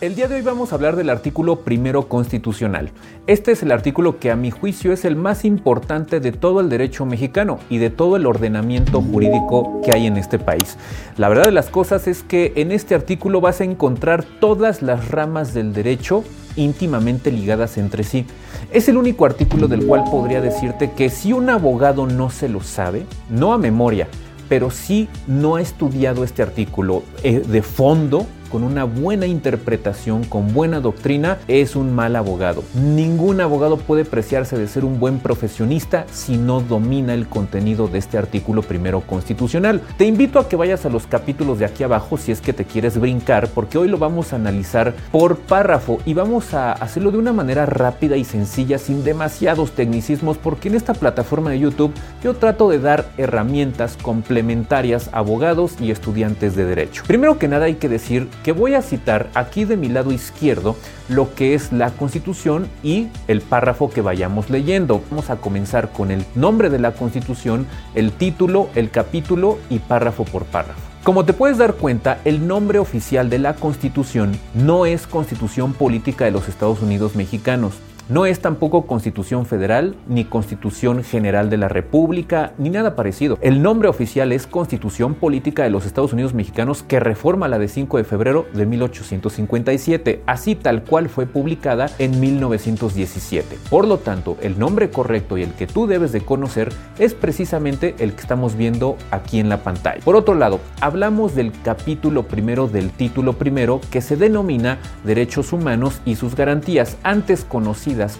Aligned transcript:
El 0.00 0.14
día 0.14 0.28
de 0.28 0.36
hoy 0.36 0.40
vamos 0.40 0.72
a 0.72 0.76
hablar 0.76 0.96
del 0.96 1.10
artículo 1.10 1.56
primero 1.56 2.08
constitucional. 2.08 2.90
Este 3.26 3.52
es 3.52 3.62
el 3.62 3.70
artículo 3.70 4.18
que 4.18 4.30
a 4.30 4.36
mi 4.36 4.50
juicio 4.50 4.94
es 4.94 5.04
el 5.04 5.14
más 5.14 5.44
importante 5.44 6.20
de 6.20 6.32
todo 6.32 6.60
el 6.60 6.70
derecho 6.70 7.04
mexicano 7.04 7.58
y 7.68 7.76
de 7.76 7.90
todo 7.90 8.16
el 8.16 8.24
ordenamiento 8.24 9.02
jurídico 9.02 9.82
que 9.84 9.92
hay 9.92 10.06
en 10.06 10.16
este 10.16 10.38
país. 10.38 10.78
La 11.18 11.28
verdad 11.28 11.44
de 11.44 11.52
las 11.52 11.68
cosas 11.68 12.08
es 12.08 12.22
que 12.22 12.54
en 12.56 12.72
este 12.72 12.94
artículo 12.94 13.42
vas 13.42 13.60
a 13.60 13.64
encontrar 13.64 14.24
todas 14.24 14.80
las 14.80 15.10
ramas 15.10 15.52
del 15.52 15.74
derecho 15.74 16.24
íntimamente 16.56 17.30
ligadas 17.30 17.76
entre 17.76 18.02
sí. 18.02 18.24
Es 18.72 18.88
el 18.88 18.96
único 18.96 19.26
artículo 19.26 19.68
del 19.68 19.84
cual 19.84 20.04
podría 20.10 20.40
decirte 20.40 20.92
que 20.92 21.10
si 21.10 21.34
un 21.34 21.50
abogado 21.50 22.06
no 22.06 22.30
se 22.30 22.48
lo 22.48 22.62
sabe, 22.62 23.04
no 23.28 23.52
a 23.52 23.58
memoria, 23.58 24.08
pero 24.48 24.70
sí 24.70 25.10
no 25.26 25.56
ha 25.56 25.60
estudiado 25.60 26.24
este 26.24 26.42
artículo 26.42 27.02
eh, 27.22 27.40
de 27.40 27.60
fondo, 27.60 28.24
con 28.50 28.64
una 28.64 28.84
buena 28.84 29.26
interpretación, 29.26 30.24
con 30.24 30.52
buena 30.52 30.80
doctrina, 30.80 31.38
es 31.48 31.76
un 31.76 31.94
mal 31.94 32.16
abogado. 32.16 32.64
Ningún 32.74 33.40
abogado 33.40 33.76
puede 33.76 34.04
preciarse 34.04 34.58
de 34.58 34.66
ser 34.66 34.84
un 34.84 34.98
buen 34.98 35.20
profesionista 35.20 36.04
si 36.12 36.36
no 36.36 36.60
domina 36.60 37.14
el 37.14 37.28
contenido 37.28 37.88
de 37.88 37.98
este 37.98 38.18
artículo 38.18 38.62
primero 38.62 39.02
constitucional. 39.02 39.80
Te 39.96 40.06
invito 40.06 40.38
a 40.40 40.48
que 40.48 40.56
vayas 40.56 40.84
a 40.84 40.90
los 40.90 41.06
capítulos 41.06 41.58
de 41.58 41.64
aquí 41.64 41.84
abajo 41.84 42.18
si 42.18 42.32
es 42.32 42.40
que 42.40 42.52
te 42.52 42.64
quieres 42.64 42.98
brincar, 42.98 43.48
porque 43.54 43.78
hoy 43.78 43.88
lo 43.88 43.98
vamos 43.98 44.32
a 44.32 44.36
analizar 44.36 44.94
por 45.12 45.36
párrafo 45.36 46.00
y 46.04 46.14
vamos 46.14 46.52
a 46.54 46.72
hacerlo 46.72 47.12
de 47.12 47.18
una 47.18 47.32
manera 47.32 47.66
rápida 47.66 48.16
y 48.16 48.24
sencilla, 48.24 48.78
sin 48.78 49.04
demasiados 49.04 49.72
tecnicismos, 49.72 50.38
porque 50.38 50.68
en 50.68 50.74
esta 50.74 50.94
plataforma 50.94 51.50
de 51.50 51.60
YouTube 51.60 51.94
yo 52.22 52.34
trato 52.34 52.68
de 52.68 52.80
dar 52.80 53.06
herramientas 53.16 53.96
complementarias 54.02 55.08
a 55.12 55.20
abogados 55.20 55.76
y 55.80 55.90
estudiantes 55.90 56.56
de 56.56 56.64
derecho. 56.64 57.04
Primero 57.06 57.38
que 57.38 57.46
nada 57.46 57.66
hay 57.66 57.74
que 57.74 57.88
decir 57.88 58.28
que 58.42 58.52
voy 58.52 58.74
a 58.74 58.82
citar 58.82 59.30
aquí 59.34 59.64
de 59.64 59.76
mi 59.76 59.88
lado 59.88 60.12
izquierdo 60.12 60.76
lo 61.08 61.34
que 61.34 61.54
es 61.54 61.72
la 61.72 61.90
Constitución 61.90 62.68
y 62.82 63.08
el 63.28 63.40
párrafo 63.40 63.90
que 63.90 64.02
vayamos 64.02 64.50
leyendo. 64.50 65.02
Vamos 65.10 65.30
a 65.30 65.36
comenzar 65.36 65.92
con 65.92 66.10
el 66.10 66.24
nombre 66.34 66.70
de 66.70 66.78
la 66.78 66.92
Constitución, 66.92 67.66
el 67.94 68.12
título, 68.12 68.68
el 68.74 68.90
capítulo 68.90 69.58
y 69.68 69.78
párrafo 69.78 70.24
por 70.24 70.44
párrafo. 70.44 70.80
Como 71.02 71.24
te 71.24 71.32
puedes 71.32 71.56
dar 71.56 71.74
cuenta, 71.74 72.20
el 72.26 72.46
nombre 72.46 72.78
oficial 72.78 73.30
de 73.30 73.38
la 73.38 73.54
Constitución 73.54 74.38
no 74.54 74.84
es 74.84 75.06
Constitución 75.06 75.72
Política 75.72 76.26
de 76.26 76.30
los 76.30 76.46
Estados 76.46 76.82
Unidos 76.82 77.16
Mexicanos, 77.16 77.74
no 78.10 78.26
es 78.26 78.40
tampoco 78.40 78.86
Constitución 78.86 79.46
Federal, 79.46 79.94
ni 80.08 80.24
Constitución 80.24 81.04
General 81.04 81.48
de 81.48 81.56
la 81.56 81.68
República, 81.68 82.52
ni 82.58 82.68
nada 82.68 82.96
parecido. 82.96 83.38
El 83.40 83.62
nombre 83.62 83.88
oficial 83.88 84.32
es 84.32 84.48
Constitución 84.48 85.14
Política 85.14 85.62
de 85.62 85.70
los 85.70 85.86
Estados 85.86 86.12
Unidos 86.12 86.34
Mexicanos 86.34 86.82
que 86.82 86.98
reforma 86.98 87.46
la 87.46 87.60
de 87.60 87.68
5 87.68 87.98
de 87.98 88.04
febrero 88.04 88.46
de 88.52 88.66
1857, 88.66 90.22
así 90.26 90.56
tal 90.56 90.82
cual 90.82 91.08
fue 91.08 91.26
publicada 91.26 91.88
en 92.00 92.18
1917. 92.18 93.56
Por 93.70 93.86
lo 93.86 93.98
tanto, 93.98 94.36
el 94.42 94.58
nombre 94.58 94.90
correcto 94.90 95.38
y 95.38 95.42
el 95.42 95.52
que 95.54 95.68
tú 95.68 95.86
debes 95.86 96.10
de 96.10 96.22
conocer 96.22 96.72
es 96.98 97.14
precisamente 97.14 97.94
el 98.00 98.14
que 98.14 98.22
estamos 98.22 98.56
viendo 98.56 98.96
aquí 99.12 99.38
en 99.38 99.48
la 99.48 99.62
pantalla. 99.62 100.00
Por 100.04 100.16
otro 100.16 100.34
lado, 100.34 100.58
hablamos 100.80 101.36
del 101.36 101.52
capítulo 101.62 102.24
primero 102.24 102.66
del 102.66 102.90
título 102.90 103.34
primero 103.34 103.80
que 103.92 104.00
se 104.00 104.16
denomina 104.16 104.78
Derechos 105.04 105.52
Humanos 105.52 106.00
y 106.04 106.16
sus 106.16 106.34
garantías, 106.34 106.96
antes 107.04 107.44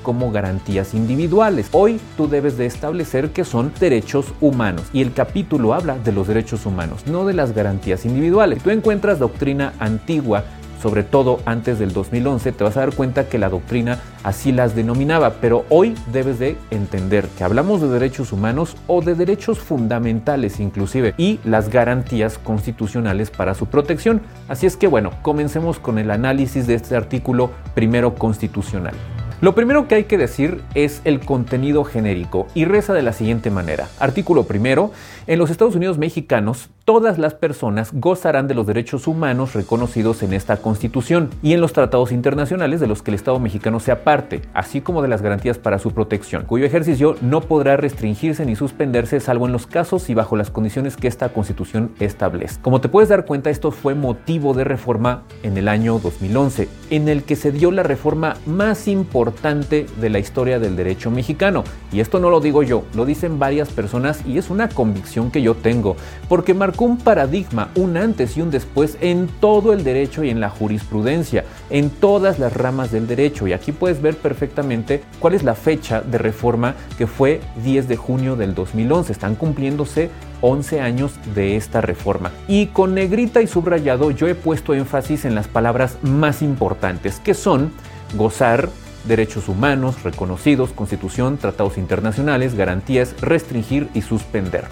como 0.03 0.31
garantías 0.31 0.95
individuales. 0.95 1.69
Hoy 1.73 2.01
tú 2.17 2.29
debes 2.29 2.59
de 2.59 2.67
establecer 2.67 3.31
que 3.31 3.45
son 3.45 3.73
derechos 3.81 4.27
humanos 4.41 4.85
y 4.93 5.01
el 5.01 5.13
capítulo 5.13 5.73
habla 5.73 5.99
de 5.99 6.13
los 6.13 6.29
derechos 6.29 6.67
humanos, 6.67 7.07
no 7.07 7.25
de 7.25 7.33
las 7.33 7.55
garantías 7.55 8.05
individuales. 8.05 8.63
Tú 8.63 8.71
encuentras 8.71 9.19
doctrina 9.19 9.73
antigua 9.79 10.45
sobre 10.81 11.03
todo 11.03 11.41
antes 11.45 11.79
del 11.79 11.93
2011, 11.93 12.53
te 12.53 12.65
vas 12.65 12.77
a 12.77 12.81
dar 12.81 12.95
cuenta 12.95 13.29
que 13.29 13.39
la 13.39 13.51
doctrina 13.51 13.99
así 14.23 14.51
las 14.51 14.75
denominaba, 14.75 15.35
pero 15.41 15.65
hoy 15.69 15.95
debes 16.13 16.39
de 16.39 16.57
entender 16.71 17.29
que 17.37 17.45
hablamos 17.45 17.83
de 17.83 17.89
derechos 17.89 18.33
humanos 18.33 18.77
o 18.87 19.03
de 19.03 19.15
derechos 19.15 19.59
fundamentales 19.59 20.59
inclusive 20.59 21.15
y 21.19 21.39
las 21.45 21.69
garantías 21.69 22.39
constitucionales 22.39 23.31
para 23.31 23.55
su 23.55 23.67
protección. 23.67 24.23
Así 24.49 24.67
es 24.67 24.77
que 24.77 24.87
bueno, 24.87 25.11
comencemos 25.23 25.79
con 25.79 25.99
el 25.99 26.11
análisis 26.11 26.67
de 26.67 26.75
este 26.75 26.97
artículo 26.97 27.51
primero 27.75 28.15
constitucional. 28.15 28.95
Lo 29.41 29.55
primero 29.55 29.89
que 29.89 29.95
hay 29.95 30.05
que 30.05 30.19
decir 30.19 30.61
es 30.75 31.01
el 31.05 31.21
contenido 31.21 31.85
genérico 31.85 32.47
y 32.55 32.67
reza 32.67 32.93
de 32.93 33.01
la 33.01 33.15
siguiente 33.15 33.51
manera. 33.51 33.89
Artículo 33.99 34.45
primero, 34.45 34.93
en 35.27 35.39
los 35.39 35.49
Estados 35.49 35.75
Unidos 35.75 35.97
mexicanos, 35.97 36.69
todas 36.91 37.19
las 37.19 37.35
personas 37.35 37.93
gozarán 37.93 38.49
de 38.49 38.55
los 38.57 38.67
derechos 38.67 39.07
humanos 39.07 39.55
reconocidos 39.55 40.25
en 40.25 40.33
esta 40.33 40.57
Constitución 40.57 41.31
y 41.41 41.53
en 41.53 41.61
los 41.61 41.73
tratados 41.73 42.11
internacionales 42.11 42.81
de 42.81 42.89
los 42.89 43.01
que 43.01 43.13
el 43.13 43.15
Estado 43.15 43.39
mexicano 43.39 43.79
sea 43.79 44.03
parte, 44.03 44.43
así 44.55 44.81
como 44.81 45.01
de 45.01 45.07
las 45.07 45.23
garantías 45.23 45.57
para 45.57 45.79
su 45.79 45.93
protección, 45.93 46.47
cuyo 46.47 46.67
ejercicio 46.67 47.15
no 47.21 47.43
podrá 47.43 47.77
restringirse 47.77 48.45
ni 48.45 48.57
suspenderse 48.57 49.21
salvo 49.21 49.47
en 49.47 49.53
los 49.53 49.69
casos 49.69 50.11
y 50.11 50.15
bajo 50.15 50.35
las 50.35 50.51
condiciones 50.51 50.97
que 50.97 51.07
esta 51.07 51.29
Constitución 51.29 51.93
establece. 52.01 52.61
Como 52.61 52.81
te 52.81 52.89
puedes 52.89 53.09
dar 53.09 53.25
cuenta, 53.25 53.51
esto 53.51 53.71
fue 53.71 53.95
motivo 53.95 54.53
de 54.53 54.65
reforma 54.65 55.23
en 55.45 55.57
el 55.57 55.69
año 55.69 56.01
2011, 56.01 56.69
en 56.91 57.09
el 57.09 57.23
que 57.23 57.37
se 57.37 57.53
dio 57.53 57.71
la 57.71 57.85
reforma 57.85 58.35
más 58.47 58.89
importante 58.89 59.87
de 60.01 60.11
la 60.11 60.19
historia 60.19 60.59
del 60.59 60.75
derecho 60.75 61.13
mexicano. 61.13 61.63
Y 61.93 62.01
esto 62.01 62.19
no 62.19 62.31
lo 62.31 62.41
digo 62.41 62.65
yo, 62.65 62.83
lo 62.95 63.05
dicen 63.05 63.39
varias 63.39 63.69
personas 63.69 64.27
y 64.27 64.39
es 64.39 64.51
una 64.51 64.69
convicción 64.69 65.31
que 65.31 65.41
yo 65.41 65.55
tengo, 65.55 65.95
porque 66.29 66.53
marcó 66.53 66.80
un 66.85 66.99
paradigma, 66.99 67.71
un 67.75 67.97
antes 67.97 68.37
y 68.37 68.43
un 68.43 68.51
después 68.51 68.97
en 69.01 69.29
todo 69.41 69.73
el 69.73 69.85
derecho 69.85 70.25
y 70.25 70.31
en 70.31 70.41
la 70.41 70.51
jurisprudencia, 70.51 71.45
en 71.71 71.91
todas 71.91 72.39
las 72.39 72.53
ramas 72.55 72.91
del 72.91 73.07
derecho. 73.07 73.47
Y 73.47 73.53
aquí 73.53 73.73
puedes 73.73 74.03
ver 74.03 74.17
perfectamente 74.17 75.03
cuál 75.19 75.35
es 75.35 75.43
la 75.43 75.55
fecha 75.55 76.01
de 76.01 76.19
reforma 76.19 76.75
que 76.99 77.07
fue 77.07 77.41
10 77.63 77.89
de 77.89 77.97
junio 77.97 78.37
del 78.37 78.55
2011. 78.55 79.13
Están 79.13 79.35
cumpliéndose 79.35 80.11
11 80.41 80.81
años 80.81 81.13
de 81.35 81.57
esta 81.57 81.81
reforma. 81.81 82.31
Y 82.49 82.67
con 82.67 82.95
negrita 82.95 83.43
y 83.43 83.47
subrayado 83.47 84.11
yo 84.11 84.27
he 84.27 84.35
puesto 84.35 84.75
énfasis 84.75 85.25
en 85.25 85.35
las 85.35 85.49
palabras 85.49 85.99
más 86.03 86.43
importantes, 86.43 87.21
que 87.21 87.35
son 87.35 87.73
gozar, 88.15 88.69
derechos 89.05 89.49
humanos 89.49 90.03
reconocidos, 90.03 90.71
constitución, 90.73 91.39
tratados 91.39 91.79
internacionales, 91.79 92.55
garantías, 92.55 93.15
restringir 93.21 93.89
y 93.95 94.03
suspender. 94.03 94.65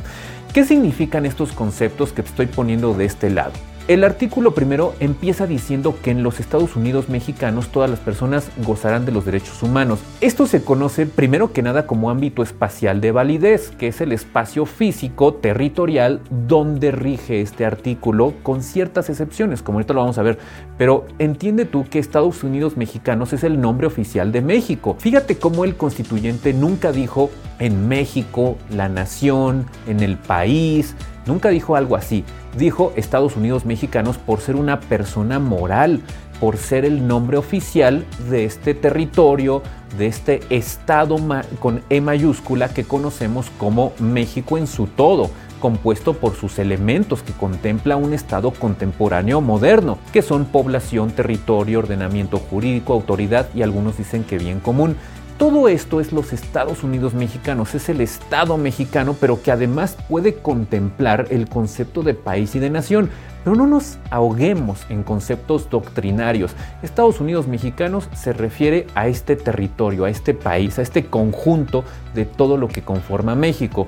¿Qué 0.53 0.64
significan 0.64 1.26
estos 1.26 1.53
conceptos 1.53 2.12
que 2.12 2.22
estoy 2.22 2.47
poniendo 2.47 2.94
de 2.94 3.04
este 3.04 3.28
lado? 3.28 3.53
El 3.88 4.04
artículo 4.04 4.53
primero 4.53 4.94
empieza 5.00 5.47
diciendo 5.47 5.97
que 6.03 6.10
en 6.10 6.22
los 6.22 6.41
Estados 6.41 6.76
Unidos 6.76 7.09
mexicanos 7.09 7.69
todas 7.69 7.88
las 7.88 8.00
personas 8.00 8.50
gozarán 8.59 9.06
de 9.06 9.12
los 9.12 9.25
derechos 9.25 9.62
humanos. 9.62 10.00
Esto 10.21 10.47
se 10.47 10.62
conoce 10.62 11.06
primero 11.06 11.54
que 11.54 11.62
nada 11.62 11.87
como 11.87 12.10
ámbito 12.10 12.43
espacial 12.43 13.00
de 13.00 13.12
validez, 13.12 13.71
que 13.78 13.88
es 13.88 14.03
el 14.03 14.12
espacio 14.12 14.66
físico 14.66 15.32
territorial 15.32 16.21
donde 16.28 16.91
rige 16.91 17.41
este 17.41 17.65
artículo 17.65 18.34
con 18.43 18.62
ciertas 18.62 19.09
excepciones, 19.09 19.62
como 19.62 19.78
ahorita 19.78 19.94
lo 19.94 20.00
vamos 20.00 20.19
a 20.19 20.22
ver. 20.22 20.38
Pero 20.76 21.06
entiende 21.19 21.65
tú 21.65 21.87
que 21.88 21.99
Estados 21.99 22.44
Unidos 22.44 22.76
mexicanos 22.76 23.32
es 23.32 23.43
el 23.43 23.59
nombre 23.59 23.87
oficial 23.87 24.32
de 24.32 24.43
México. 24.43 24.97
Fíjate 24.99 25.38
cómo 25.38 25.65
el 25.65 25.76
constituyente 25.76 26.53
nunca 26.53 26.93
dijo 26.93 27.31
en 27.59 27.88
México, 27.88 28.59
la 28.70 28.91
nación, 28.91 29.65
en 29.87 30.00
el 30.00 30.19
país, 30.19 30.94
nunca 31.25 31.49
dijo 31.49 31.75
algo 31.75 31.97
así 31.97 32.22
dijo 32.58 32.92
Estados 32.96 33.36
Unidos 33.36 33.64
mexicanos 33.64 34.19
por 34.19 34.41
ser 34.41 34.56
una 34.56 34.80
persona 34.80 35.38
moral, 35.38 36.02
por 36.41 36.56
ser 36.56 36.84
el 36.84 37.06
nombre 37.06 37.36
oficial 37.36 38.04
de 38.28 38.44
este 38.44 38.74
territorio, 38.74 39.62
de 39.96 40.06
este 40.06 40.41
estado 40.50 41.16
con 41.60 41.82
E 41.88 42.00
mayúscula 42.00 42.69
que 42.69 42.84
conocemos 42.84 43.50
como 43.58 43.92
México 43.98 44.58
en 44.58 44.66
su 44.66 44.86
todo, 44.86 45.30
compuesto 45.58 46.14
por 46.14 46.36
sus 46.36 46.58
elementos 46.58 47.22
que 47.22 47.32
contempla 47.32 47.96
un 47.96 48.12
estado 48.12 48.52
contemporáneo 48.52 49.40
moderno, 49.40 49.98
que 50.12 50.22
son 50.22 50.44
población, 50.44 51.10
territorio, 51.10 51.80
ordenamiento 51.80 52.38
jurídico, 52.38 52.93
autoridad 52.93 53.49
y 53.54 53.62
algunos 53.62 53.99
dicen 53.99 54.25
que 54.25 54.38
bien 54.38 54.61
común. 54.61 54.96
Todo 55.38 55.69
esto 55.69 56.00
es 56.00 56.11
los 56.12 56.32
Estados 56.32 56.82
Unidos 56.82 57.14
mexicanos, 57.14 57.73
es 57.76 57.88
el 57.88 58.00
Estado 58.00 58.58
mexicano, 58.58 59.14
pero 59.20 59.40
que 59.40 59.52
además 59.52 59.96
puede 60.08 60.35
contemplar 60.35 61.29
el 61.31 61.49
concepto 61.49 62.02
de 62.02 62.14
país 62.14 62.56
y 62.56 62.58
de 62.58 62.70
nación. 62.70 63.08
Pero 63.44 63.55
no 63.55 63.69
nos 63.69 63.99
ahoguemos 64.11 64.85
en 64.88 65.05
conceptos 65.05 65.70
doctrinarios. 65.70 66.56
Estados 66.82 67.20
Unidos 67.20 67.46
mexicanos 67.46 68.08
se 68.17 68.32
refiere 68.32 68.88
a 68.96 69.06
este 69.06 69.37
territorio, 69.37 70.06
a 70.06 70.11
este 70.11 70.35
país, 70.35 70.76
a 70.81 70.82
este 70.82 71.06
conjunto 71.06 71.85
de 72.17 72.25
todo 72.25 72.56
lo 72.56 72.67
que 72.67 72.82
conforma 72.82 73.37
México. 73.37 73.87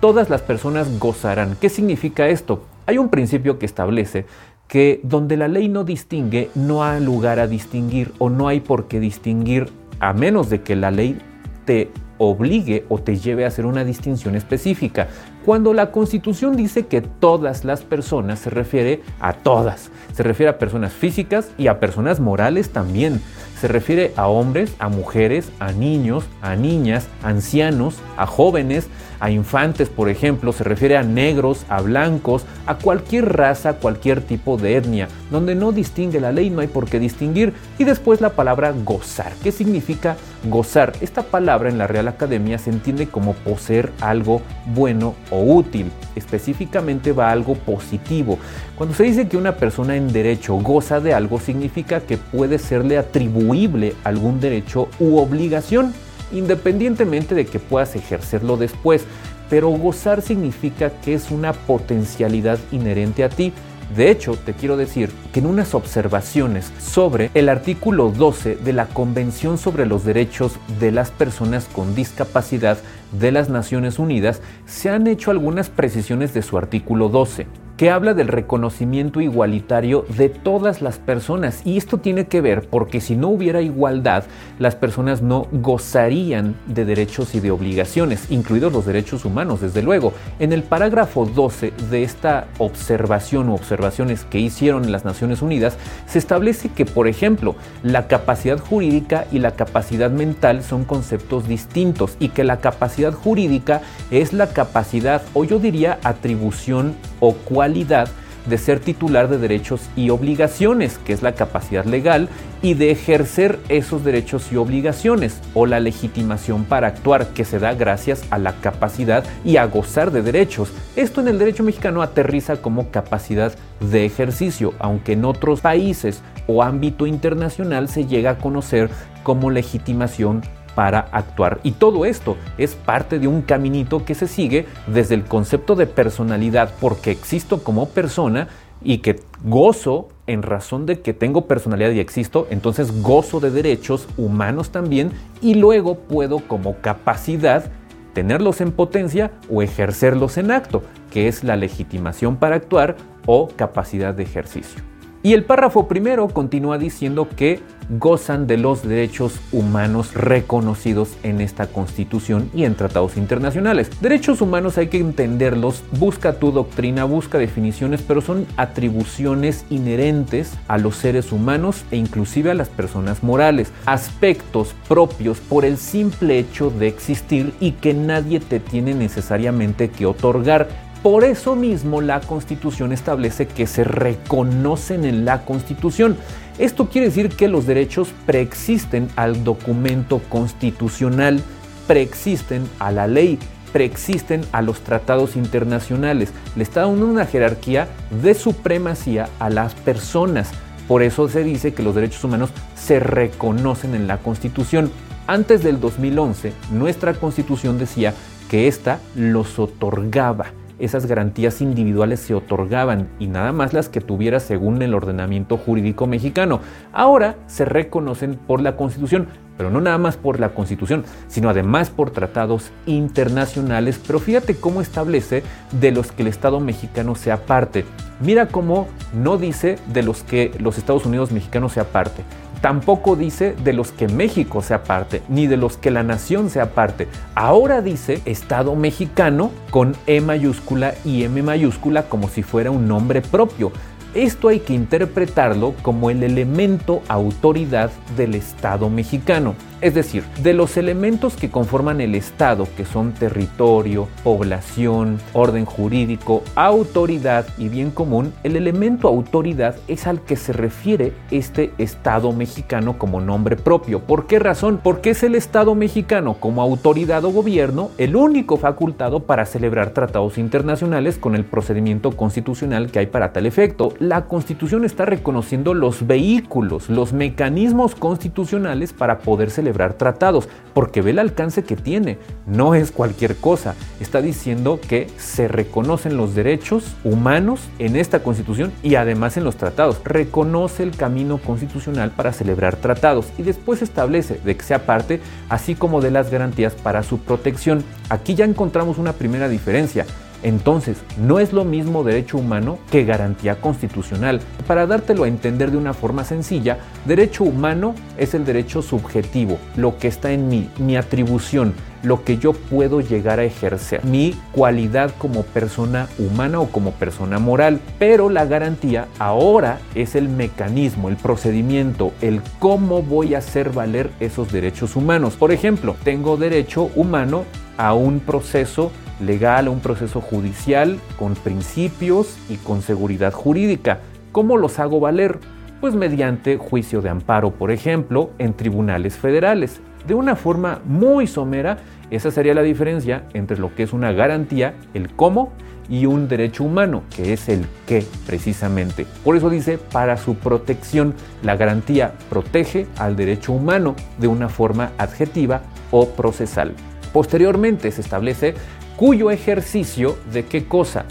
Todas 0.00 0.28
las 0.28 0.42
personas 0.42 0.98
gozarán. 0.98 1.56
¿Qué 1.60 1.68
significa 1.68 2.26
esto? 2.26 2.64
Hay 2.86 2.98
un 2.98 3.08
principio 3.08 3.60
que 3.60 3.66
establece 3.66 4.26
que 4.66 4.98
donde 5.04 5.36
la 5.36 5.46
ley 5.46 5.68
no 5.68 5.84
distingue, 5.84 6.50
no 6.56 6.82
hay 6.82 7.00
lugar 7.00 7.38
a 7.38 7.46
distinguir 7.46 8.12
o 8.18 8.30
no 8.30 8.48
hay 8.48 8.58
por 8.58 8.88
qué 8.88 8.98
distinguir 8.98 9.70
a 10.00 10.12
menos 10.12 10.50
de 10.50 10.62
que 10.62 10.76
la 10.76 10.90
ley 10.90 11.18
te 11.64 11.90
obligue 12.18 12.84
o 12.88 12.98
te 12.98 13.16
lleve 13.16 13.44
a 13.44 13.48
hacer 13.48 13.66
una 13.66 13.84
distinción 13.84 14.34
específica. 14.34 15.08
Cuando 15.44 15.72
la 15.72 15.90
Constitución 15.90 16.56
dice 16.56 16.86
que 16.86 17.00
todas 17.00 17.64
las 17.64 17.82
personas 17.82 18.40
se 18.40 18.50
refiere 18.50 19.02
a 19.20 19.32
todas, 19.32 19.90
se 20.12 20.22
refiere 20.22 20.50
a 20.50 20.58
personas 20.58 20.92
físicas 20.92 21.50
y 21.56 21.68
a 21.68 21.80
personas 21.80 22.20
morales 22.20 22.70
también. 22.70 23.20
Se 23.60 23.66
refiere 23.66 24.12
a 24.16 24.28
hombres, 24.28 24.74
a 24.78 24.88
mujeres, 24.88 25.50
a 25.58 25.72
niños, 25.72 26.24
a 26.42 26.54
niñas, 26.54 27.08
ancianos, 27.22 27.96
a 28.16 28.26
jóvenes, 28.26 28.88
a 29.20 29.30
infantes, 29.30 29.88
por 29.88 30.08
ejemplo, 30.08 30.52
se 30.52 30.64
refiere 30.64 30.96
a 30.96 31.02
negros, 31.02 31.64
a 31.68 31.80
blancos, 31.80 32.44
a 32.66 32.76
cualquier 32.76 33.32
raza, 33.36 33.74
cualquier 33.74 34.20
tipo 34.20 34.56
de 34.56 34.76
etnia. 34.76 35.08
Donde 35.30 35.54
no 35.54 35.72
distingue 35.72 36.20
la 36.20 36.32
ley, 36.32 36.50
no 36.50 36.60
hay 36.60 36.68
por 36.68 36.88
qué 36.88 37.00
distinguir. 37.00 37.52
Y 37.78 37.84
después 37.84 38.20
la 38.20 38.30
palabra 38.30 38.72
gozar. 38.84 39.32
¿Qué 39.42 39.50
significa 39.50 40.16
gozar? 40.44 40.92
Esta 41.00 41.22
palabra 41.22 41.68
en 41.68 41.78
la 41.78 41.86
Real 41.86 42.08
Academia 42.08 42.58
se 42.58 42.70
entiende 42.70 43.08
como 43.08 43.34
poseer 43.34 43.92
algo 44.00 44.42
bueno 44.66 45.14
o 45.30 45.42
útil. 45.42 45.90
Específicamente 46.16 47.12
va 47.12 47.28
a 47.28 47.32
algo 47.32 47.54
positivo. 47.54 48.38
Cuando 48.76 48.94
se 48.94 49.04
dice 49.04 49.28
que 49.28 49.36
una 49.36 49.56
persona 49.56 49.96
en 49.96 50.12
derecho 50.12 50.54
goza 50.56 51.00
de 51.00 51.14
algo, 51.14 51.40
significa 51.40 52.00
que 52.00 52.16
puede 52.16 52.58
serle 52.58 52.98
atribuible 52.98 53.94
algún 54.04 54.40
derecho 54.40 54.88
u 54.98 55.18
obligación 55.18 55.92
independientemente 56.32 57.34
de 57.34 57.46
que 57.46 57.58
puedas 57.58 57.96
ejercerlo 57.96 58.56
después. 58.56 59.04
Pero 59.50 59.70
gozar 59.70 60.20
significa 60.20 60.90
que 60.90 61.14
es 61.14 61.30
una 61.30 61.52
potencialidad 61.52 62.58
inherente 62.70 63.24
a 63.24 63.30
ti. 63.30 63.52
De 63.94 64.10
hecho, 64.10 64.36
te 64.36 64.52
quiero 64.52 64.76
decir 64.76 65.10
que 65.32 65.40
en 65.40 65.46
unas 65.46 65.74
observaciones 65.74 66.72
sobre 66.78 67.30
el 67.34 67.48
artículo 67.48 68.10
12 68.10 68.56
de 68.56 68.72
la 68.72 68.86
Convención 68.86 69.56
sobre 69.56 69.86
los 69.86 70.04
Derechos 70.04 70.56
de 70.78 70.92
las 70.92 71.10
Personas 71.10 71.66
con 71.72 71.94
Discapacidad 71.94 72.78
de 73.12 73.32
las 73.32 73.48
Naciones 73.48 73.98
Unidas, 73.98 74.42
se 74.66 74.90
han 74.90 75.06
hecho 75.06 75.30
algunas 75.30 75.70
precisiones 75.70 76.34
de 76.34 76.42
su 76.42 76.58
artículo 76.58 77.08
12 77.08 77.46
que 77.78 77.90
habla 77.90 78.12
del 78.12 78.26
reconocimiento 78.26 79.20
igualitario 79.20 80.04
de 80.16 80.28
todas 80.28 80.82
las 80.82 80.98
personas. 80.98 81.62
Y 81.64 81.76
esto 81.78 81.98
tiene 81.98 82.26
que 82.26 82.40
ver 82.40 82.68
porque 82.68 83.00
si 83.00 83.14
no 83.14 83.28
hubiera 83.28 83.62
igualdad, 83.62 84.24
las 84.58 84.74
personas 84.74 85.22
no 85.22 85.46
gozarían 85.52 86.56
de 86.66 86.84
derechos 86.84 87.36
y 87.36 87.40
de 87.40 87.52
obligaciones, 87.52 88.32
incluidos 88.32 88.72
los 88.72 88.84
derechos 88.84 89.24
humanos, 89.24 89.60
desde 89.60 89.82
luego. 89.82 90.12
En 90.40 90.52
el 90.52 90.64
parágrafo 90.64 91.24
12 91.24 91.72
de 91.88 92.02
esta 92.02 92.48
observación 92.58 93.48
o 93.48 93.54
observaciones 93.54 94.24
que 94.24 94.40
hicieron 94.40 94.90
las 94.90 95.04
Naciones 95.04 95.40
Unidas, 95.40 95.76
se 96.08 96.18
establece 96.18 96.70
que, 96.70 96.84
por 96.84 97.06
ejemplo, 97.06 97.54
la 97.84 98.08
capacidad 98.08 98.58
jurídica 98.58 99.26
y 99.30 99.38
la 99.38 99.52
capacidad 99.52 100.10
mental 100.10 100.64
son 100.64 100.84
conceptos 100.84 101.46
distintos 101.46 102.16
y 102.18 102.30
que 102.30 102.42
la 102.42 102.60
capacidad 102.60 103.12
jurídica 103.12 103.82
es 104.10 104.32
la 104.32 104.48
capacidad, 104.48 105.22
o 105.32 105.44
yo 105.44 105.60
diría 105.60 106.00
atribución 106.02 106.96
o 107.20 107.34
de 107.68 108.58
ser 108.58 108.80
titular 108.80 109.28
de 109.28 109.38
derechos 109.38 109.82
y 109.96 110.10
obligaciones, 110.10 110.98
que 110.98 111.12
es 111.12 111.22
la 111.22 111.32
capacidad 111.32 111.84
legal, 111.84 112.28
y 112.62 112.74
de 112.74 112.90
ejercer 112.90 113.58
esos 113.68 114.04
derechos 114.04 114.50
y 114.50 114.56
obligaciones, 114.56 115.40
o 115.54 115.66
la 115.66 115.80
legitimación 115.80 116.64
para 116.64 116.88
actuar, 116.88 117.28
que 117.28 117.44
se 117.44 117.58
da 117.58 117.74
gracias 117.74 118.24
a 118.30 118.38
la 118.38 118.54
capacidad 118.60 119.24
y 119.44 119.56
a 119.56 119.66
gozar 119.66 120.10
de 120.10 120.22
derechos. 120.22 120.72
Esto 120.96 121.20
en 121.20 121.28
el 121.28 121.38
derecho 121.38 121.62
mexicano 121.62 122.02
aterriza 122.02 122.56
como 122.56 122.90
capacidad 122.90 123.52
de 123.80 124.04
ejercicio, 124.04 124.74
aunque 124.78 125.12
en 125.12 125.24
otros 125.24 125.60
países 125.60 126.22
o 126.46 126.62
ámbito 126.62 127.06
internacional 127.06 127.88
se 127.88 128.06
llega 128.06 128.32
a 128.32 128.38
conocer 128.38 128.90
como 129.22 129.50
legitimación 129.50 130.42
para 130.78 131.08
actuar. 131.10 131.58
Y 131.64 131.72
todo 131.72 132.04
esto 132.04 132.36
es 132.56 132.76
parte 132.76 133.18
de 133.18 133.26
un 133.26 133.42
caminito 133.42 134.04
que 134.04 134.14
se 134.14 134.28
sigue 134.28 134.64
desde 134.86 135.16
el 135.16 135.24
concepto 135.24 135.74
de 135.74 135.88
personalidad, 135.88 136.70
porque 136.80 137.10
existo 137.10 137.64
como 137.64 137.88
persona 137.88 138.46
y 138.80 138.98
que 138.98 139.20
gozo 139.42 140.06
en 140.28 140.44
razón 140.44 140.86
de 140.86 141.00
que 141.00 141.14
tengo 141.14 141.48
personalidad 141.48 141.90
y 141.90 141.98
existo, 141.98 142.46
entonces 142.50 143.02
gozo 143.02 143.40
de 143.40 143.50
derechos 143.50 144.06
humanos 144.16 144.70
también 144.70 145.10
y 145.42 145.54
luego 145.54 145.96
puedo 145.96 146.38
como 146.46 146.76
capacidad 146.76 147.72
tenerlos 148.12 148.60
en 148.60 148.70
potencia 148.70 149.32
o 149.50 149.62
ejercerlos 149.62 150.38
en 150.38 150.52
acto, 150.52 150.84
que 151.10 151.26
es 151.26 151.42
la 151.42 151.56
legitimación 151.56 152.36
para 152.36 152.54
actuar 152.54 152.94
o 153.26 153.48
capacidad 153.48 154.14
de 154.14 154.22
ejercicio. 154.22 154.80
Y 155.22 155.32
el 155.32 155.44
párrafo 155.44 155.88
primero 155.88 156.28
continúa 156.28 156.78
diciendo 156.78 157.28
que 157.36 157.60
gozan 157.90 158.46
de 158.46 158.58
los 158.58 158.86
derechos 158.86 159.40
humanos 159.50 160.14
reconocidos 160.14 161.16
en 161.22 161.40
esta 161.40 161.66
Constitución 161.66 162.50
y 162.54 162.64
en 162.64 162.74
tratados 162.74 163.16
internacionales. 163.16 163.90
Derechos 164.00 164.40
humanos 164.40 164.78
hay 164.78 164.88
que 164.88 164.98
entenderlos, 164.98 165.82
busca 165.98 166.34
tu 166.34 166.52
doctrina, 166.52 167.04
busca 167.04 167.38
definiciones, 167.38 168.02
pero 168.02 168.20
son 168.20 168.46
atribuciones 168.56 169.64
inherentes 169.70 170.52
a 170.68 170.78
los 170.78 170.96
seres 170.96 171.32
humanos 171.32 171.84
e 171.90 171.96
inclusive 171.96 172.50
a 172.50 172.54
las 172.54 172.68
personas 172.68 173.22
morales, 173.22 173.72
aspectos 173.86 174.74
propios 174.86 175.38
por 175.38 175.64
el 175.64 175.78
simple 175.78 176.38
hecho 176.38 176.70
de 176.70 176.88
existir 176.88 177.54
y 177.58 177.72
que 177.72 177.94
nadie 177.94 178.40
te 178.40 178.60
tiene 178.60 178.94
necesariamente 178.94 179.88
que 179.90 180.06
otorgar 180.06 180.68
por 181.02 181.22
eso 181.22 181.54
mismo 181.54 182.00
la 182.00 182.20
Constitución 182.20 182.92
establece 182.92 183.46
que 183.46 183.66
se 183.66 183.84
reconocen 183.84 185.04
en 185.04 185.24
la 185.24 185.44
Constitución. 185.44 186.16
Esto 186.58 186.88
quiere 186.88 187.06
decir 187.06 187.28
que 187.28 187.46
los 187.46 187.66
derechos 187.66 188.08
preexisten 188.26 189.08
al 189.14 189.44
documento 189.44 190.20
constitucional, 190.28 191.40
preexisten 191.86 192.68
a 192.80 192.90
la 192.90 193.06
ley, 193.06 193.38
preexisten 193.72 194.40
a 194.50 194.60
los 194.60 194.80
tratados 194.80 195.36
internacionales. 195.36 196.32
Le 196.56 196.64
está 196.64 196.80
dando 196.80 197.06
una 197.06 197.26
jerarquía 197.26 197.86
de 198.22 198.34
supremacía 198.34 199.28
a 199.38 199.50
las 199.50 199.74
personas. 199.74 200.50
Por 200.88 201.04
eso 201.04 201.28
se 201.28 201.44
dice 201.44 201.74
que 201.74 201.84
los 201.84 201.94
derechos 201.94 202.24
humanos 202.24 202.50
se 202.74 202.98
reconocen 202.98 203.94
en 203.94 204.08
la 204.08 204.18
Constitución. 204.18 204.90
Antes 205.28 205.62
del 205.62 205.78
2011, 205.78 206.52
nuestra 206.72 207.14
Constitución 207.14 207.78
decía 207.78 208.14
que 208.50 208.66
ésta 208.66 208.98
los 209.14 209.60
otorgaba 209.60 210.46
esas 210.78 211.06
garantías 211.06 211.60
individuales 211.60 212.20
se 212.20 212.34
otorgaban 212.34 213.08
y 213.18 213.26
nada 213.26 213.52
más 213.52 213.72
las 213.72 213.88
que 213.88 214.00
tuviera 214.00 214.40
según 214.40 214.80
el 214.82 214.94
ordenamiento 214.94 215.56
jurídico 215.56 216.06
mexicano. 216.06 216.60
Ahora 216.92 217.36
se 217.46 217.64
reconocen 217.64 218.36
por 218.36 218.60
la 218.60 218.76
Constitución, 218.76 219.28
pero 219.56 219.70
no 219.70 219.80
nada 219.80 219.98
más 219.98 220.16
por 220.16 220.38
la 220.38 220.50
Constitución, 220.50 221.04
sino 221.26 221.48
además 221.48 221.90
por 221.90 222.10
tratados 222.10 222.70
internacionales. 222.86 224.00
Pero 224.06 224.20
fíjate 224.20 224.54
cómo 224.54 224.80
establece 224.80 225.42
de 225.72 225.90
los 225.90 226.12
que 226.12 226.22
el 226.22 226.28
Estado 226.28 226.60
mexicano 226.60 227.14
sea 227.14 227.44
parte. 227.44 227.84
Mira 228.20 228.46
cómo 228.46 228.88
no 229.12 229.36
dice 229.36 229.78
de 229.92 230.02
los 230.02 230.22
que 230.22 230.52
los 230.58 230.78
Estados 230.78 231.06
Unidos 231.06 231.32
mexicanos 231.32 231.72
sea 231.72 231.84
parte. 231.84 232.22
Tampoco 232.60 233.14
dice 233.14 233.54
de 233.62 233.72
los 233.72 233.92
que 233.92 234.08
México 234.08 234.62
sea 234.62 234.82
parte, 234.82 235.22
ni 235.28 235.46
de 235.46 235.56
los 235.56 235.76
que 235.76 235.92
la 235.92 236.02
nación 236.02 236.50
sea 236.50 236.70
parte. 236.70 237.06
Ahora 237.34 237.82
dice 237.82 238.20
Estado 238.24 238.74
mexicano 238.74 239.52
con 239.70 239.94
E 240.06 240.20
mayúscula 240.20 240.94
y 241.04 241.22
M 241.22 241.42
mayúscula 241.42 242.08
como 242.08 242.28
si 242.28 242.42
fuera 242.42 242.70
un 242.72 242.88
nombre 242.88 243.22
propio. 243.22 243.70
Esto 244.14 244.48
hay 244.48 244.60
que 244.60 244.72
interpretarlo 244.72 245.74
como 245.82 246.10
el 246.10 246.22
elemento 246.22 247.02
autoridad 247.08 247.90
del 248.16 248.34
Estado 248.34 248.88
mexicano. 248.88 249.54
Es 249.80 249.94
decir, 249.94 250.24
de 250.42 250.54
los 250.54 250.76
elementos 250.76 251.36
que 251.36 251.50
conforman 251.50 252.00
el 252.00 252.16
Estado, 252.16 252.66
que 252.76 252.84
son 252.84 253.12
territorio, 253.12 254.08
población, 254.24 255.20
orden 255.32 255.66
jurídico, 255.66 256.42
autoridad 256.56 257.46
y 257.58 257.68
bien 257.68 257.92
común, 257.92 258.32
el 258.42 258.56
elemento 258.56 259.06
autoridad 259.06 259.76
es 259.86 260.08
al 260.08 260.20
que 260.22 260.34
se 260.34 260.52
refiere 260.52 261.12
este 261.30 261.72
Estado 261.78 262.32
mexicano 262.32 262.98
como 262.98 263.20
nombre 263.20 263.54
propio. 263.54 264.00
¿Por 264.00 264.26
qué 264.26 264.40
razón? 264.40 264.80
Porque 264.82 265.10
es 265.10 265.22
el 265.22 265.36
Estado 265.36 265.76
mexicano 265.76 266.34
como 266.40 266.60
autoridad 266.60 267.24
o 267.24 267.30
gobierno 267.30 267.92
el 267.98 268.16
único 268.16 268.56
facultado 268.56 269.20
para 269.20 269.46
celebrar 269.46 269.90
tratados 269.90 270.38
internacionales 270.38 271.18
con 271.18 271.36
el 271.36 271.44
procedimiento 271.44 272.16
constitucional 272.16 272.90
que 272.90 272.98
hay 272.98 273.06
para 273.06 273.32
tal 273.32 273.46
efecto. 273.46 273.94
La 274.00 274.26
Constitución 274.26 274.84
está 274.84 275.06
reconociendo 275.06 275.74
los 275.74 276.06
vehículos, 276.06 276.88
los 276.88 277.12
mecanismos 277.12 277.96
constitucionales 277.96 278.92
para 278.92 279.18
poder 279.18 279.50
celebrar 279.50 279.94
tratados, 279.94 280.48
porque 280.72 281.02
ve 281.02 281.10
el 281.10 281.18
alcance 281.18 281.64
que 281.64 281.74
tiene. 281.74 282.16
No 282.46 282.76
es 282.76 282.92
cualquier 282.92 283.34
cosa. 283.34 283.74
Está 283.98 284.22
diciendo 284.22 284.78
que 284.80 285.08
se 285.16 285.48
reconocen 285.48 286.16
los 286.16 286.36
derechos 286.36 286.94
humanos 287.02 287.68
en 287.80 287.96
esta 287.96 288.22
constitución 288.22 288.72
y 288.84 288.94
además 288.94 289.36
en 289.36 289.42
los 289.42 289.56
tratados. 289.56 290.00
Reconoce 290.04 290.84
el 290.84 290.96
camino 290.96 291.38
constitucional 291.38 292.12
para 292.12 292.32
celebrar 292.32 292.76
tratados 292.76 293.26
y 293.36 293.42
después 293.42 293.82
establece 293.82 294.40
de 294.44 294.56
que 294.56 294.62
sea 294.62 294.86
parte, 294.86 295.20
así 295.48 295.74
como 295.74 296.00
de 296.00 296.12
las 296.12 296.30
garantías 296.30 296.74
para 296.76 297.02
su 297.02 297.18
protección. 297.18 297.82
Aquí 298.10 298.36
ya 298.36 298.44
encontramos 298.44 298.98
una 298.98 299.14
primera 299.14 299.48
diferencia. 299.48 300.06
Entonces, 300.42 300.98
no 301.16 301.38
es 301.40 301.52
lo 301.52 301.64
mismo 301.64 302.04
derecho 302.04 302.38
humano 302.38 302.78
que 302.90 303.04
garantía 303.04 303.60
constitucional. 303.60 304.40
Para 304.66 304.86
dártelo 304.86 305.24
a 305.24 305.28
entender 305.28 305.70
de 305.70 305.76
una 305.76 305.94
forma 305.94 306.24
sencilla, 306.24 306.78
derecho 307.04 307.44
humano 307.44 307.94
es 308.16 308.34
el 308.34 308.44
derecho 308.44 308.82
subjetivo, 308.82 309.58
lo 309.76 309.98
que 309.98 310.08
está 310.08 310.32
en 310.32 310.48
mí, 310.48 310.68
mi 310.78 310.96
atribución, 310.96 311.74
lo 312.02 312.22
que 312.22 312.38
yo 312.38 312.52
puedo 312.52 313.00
llegar 313.00 313.40
a 313.40 313.44
ejercer, 313.44 314.04
mi 314.04 314.34
cualidad 314.52 315.12
como 315.18 315.42
persona 315.42 316.08
humana 316.18 316.60
o 316.60 316.68
como 316.68 316.92
persona 316.92 317.38
moral. 317.38 317.80
Pero 317.98 318.30
la 318.30 318.44
garantía 318.44 319.08
ahora 319.18 319.80
es 319.94 320.14
el 320.14 320.28
mecanismo, 320.28 321.08
el 321.08 321.16
procedimiento, 321.16 322.12
el 322.20 322.40
cómo 322.58 323.02
voy 323.02 323.34
a 323.34 323.38
hacer 323.38 323.70
valer 323.70 324.10
esos 324.20 324.52
derechos 324.52 324.96
humanos. 324.96 325.34
Por 325.34 325.52
ejemplo, 325.52 325.96
tengo 326.04 326.36
derecho 326.36 326.90
humano 326.94 327.44
a 327.76 327.94
un 327.94 328.20
proceso 328.20 328.90
legal, 329.20 329.68
un 329.68 329.80
proceso 329.80 330.20
judicial 330.20 330.98
con 331.18 331.34
principios 331.34 332.36
y 332.48 332.56
con 332.56 332.82
seguridad 332.82 333.32
jurídica. 333.32 334.00
¿Cómo 334.32 334.56
los 334.56 334.78
hago 334.78 335.00
valer? 335.00 335.38
Pues 335.80 335.94
mediante 335.94 336.56
juicio 336.56 337.00
de 337.02 337.08
amparo, 337.08 337.50
por 337.50 337.70
ejemplo, 337.70 338.30
en 338.38 338.54
tribunales 338.54 339.16
federales. 339.16 339.80
De 340.06 340.14
una 340.14 340.36
forma 340.36 340.80
muy 340.84 341.26
somera, 341.26 341.78
esa 342.10 342.30
sería 342.30 342.54
la 342.54 342.62
diferencia 342.62 343.24
entre 343.34 343.58
lo 343.58 343.74
que 343.74 343.82
es 343.82 343.92
una 343.92 344.12
garantía, 344.12 344.74
el 344.94 345.14
cómo, 345.14 345.52
y 345.88 346.06
un 346.06 346.28
derecho 346.28 346.64
humano, 346.64 347.02
que 347.14 347.32
es 347.32 347.48
el 347.48 347.66
qué 347.86 348.04
precisamente. 348.26 349.06
Por 349.24 349.36
eso 349.36 349.50
dice, 349.50 349.78
para 349.78 350.16
su 350.16 350.34
protección, 350.34 351.14
la 351.42 351.56
garantía 351.56 352.12
protege 352.28 352.86
al 352.98 353.16
derecho 353.16 353.52
humano 353.52 353.96
de 354.18 354.28
una 354.28 354.48
forma 354.48 354.92
adjetiva 354.98 355.62
o 355.90 356.10
procesal. 356.10 356.74
Posteriormente 357.12 357.90
se 357.90 358.02
establece 358.02 358.54
cuyo 358.98 359.30
ejercicio 359.30 360.18
de 360.32 360.44
qué 360.44 360.64
cosa, 360.64 361.04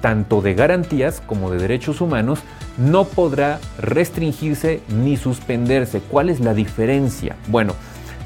tanto 0.00 0.40
de 0.40 0.54
garantías 0.54 1.20
como 1.20 1.50
de 1.50 1.58
derechos 1.58 2.00
humanos, 2.00 2.38
no 2.78 3.04
podrá 3.04 3.60
restringirse 3.78 4.80
ni 4.88 5.18
suspenderse. 5.18 6.00
¿Cuál 6.00 6.30
es 6.30 6.40
la 6.40 6.54
diferencia? 6.54 7.36
Bueno, 7.48 7.74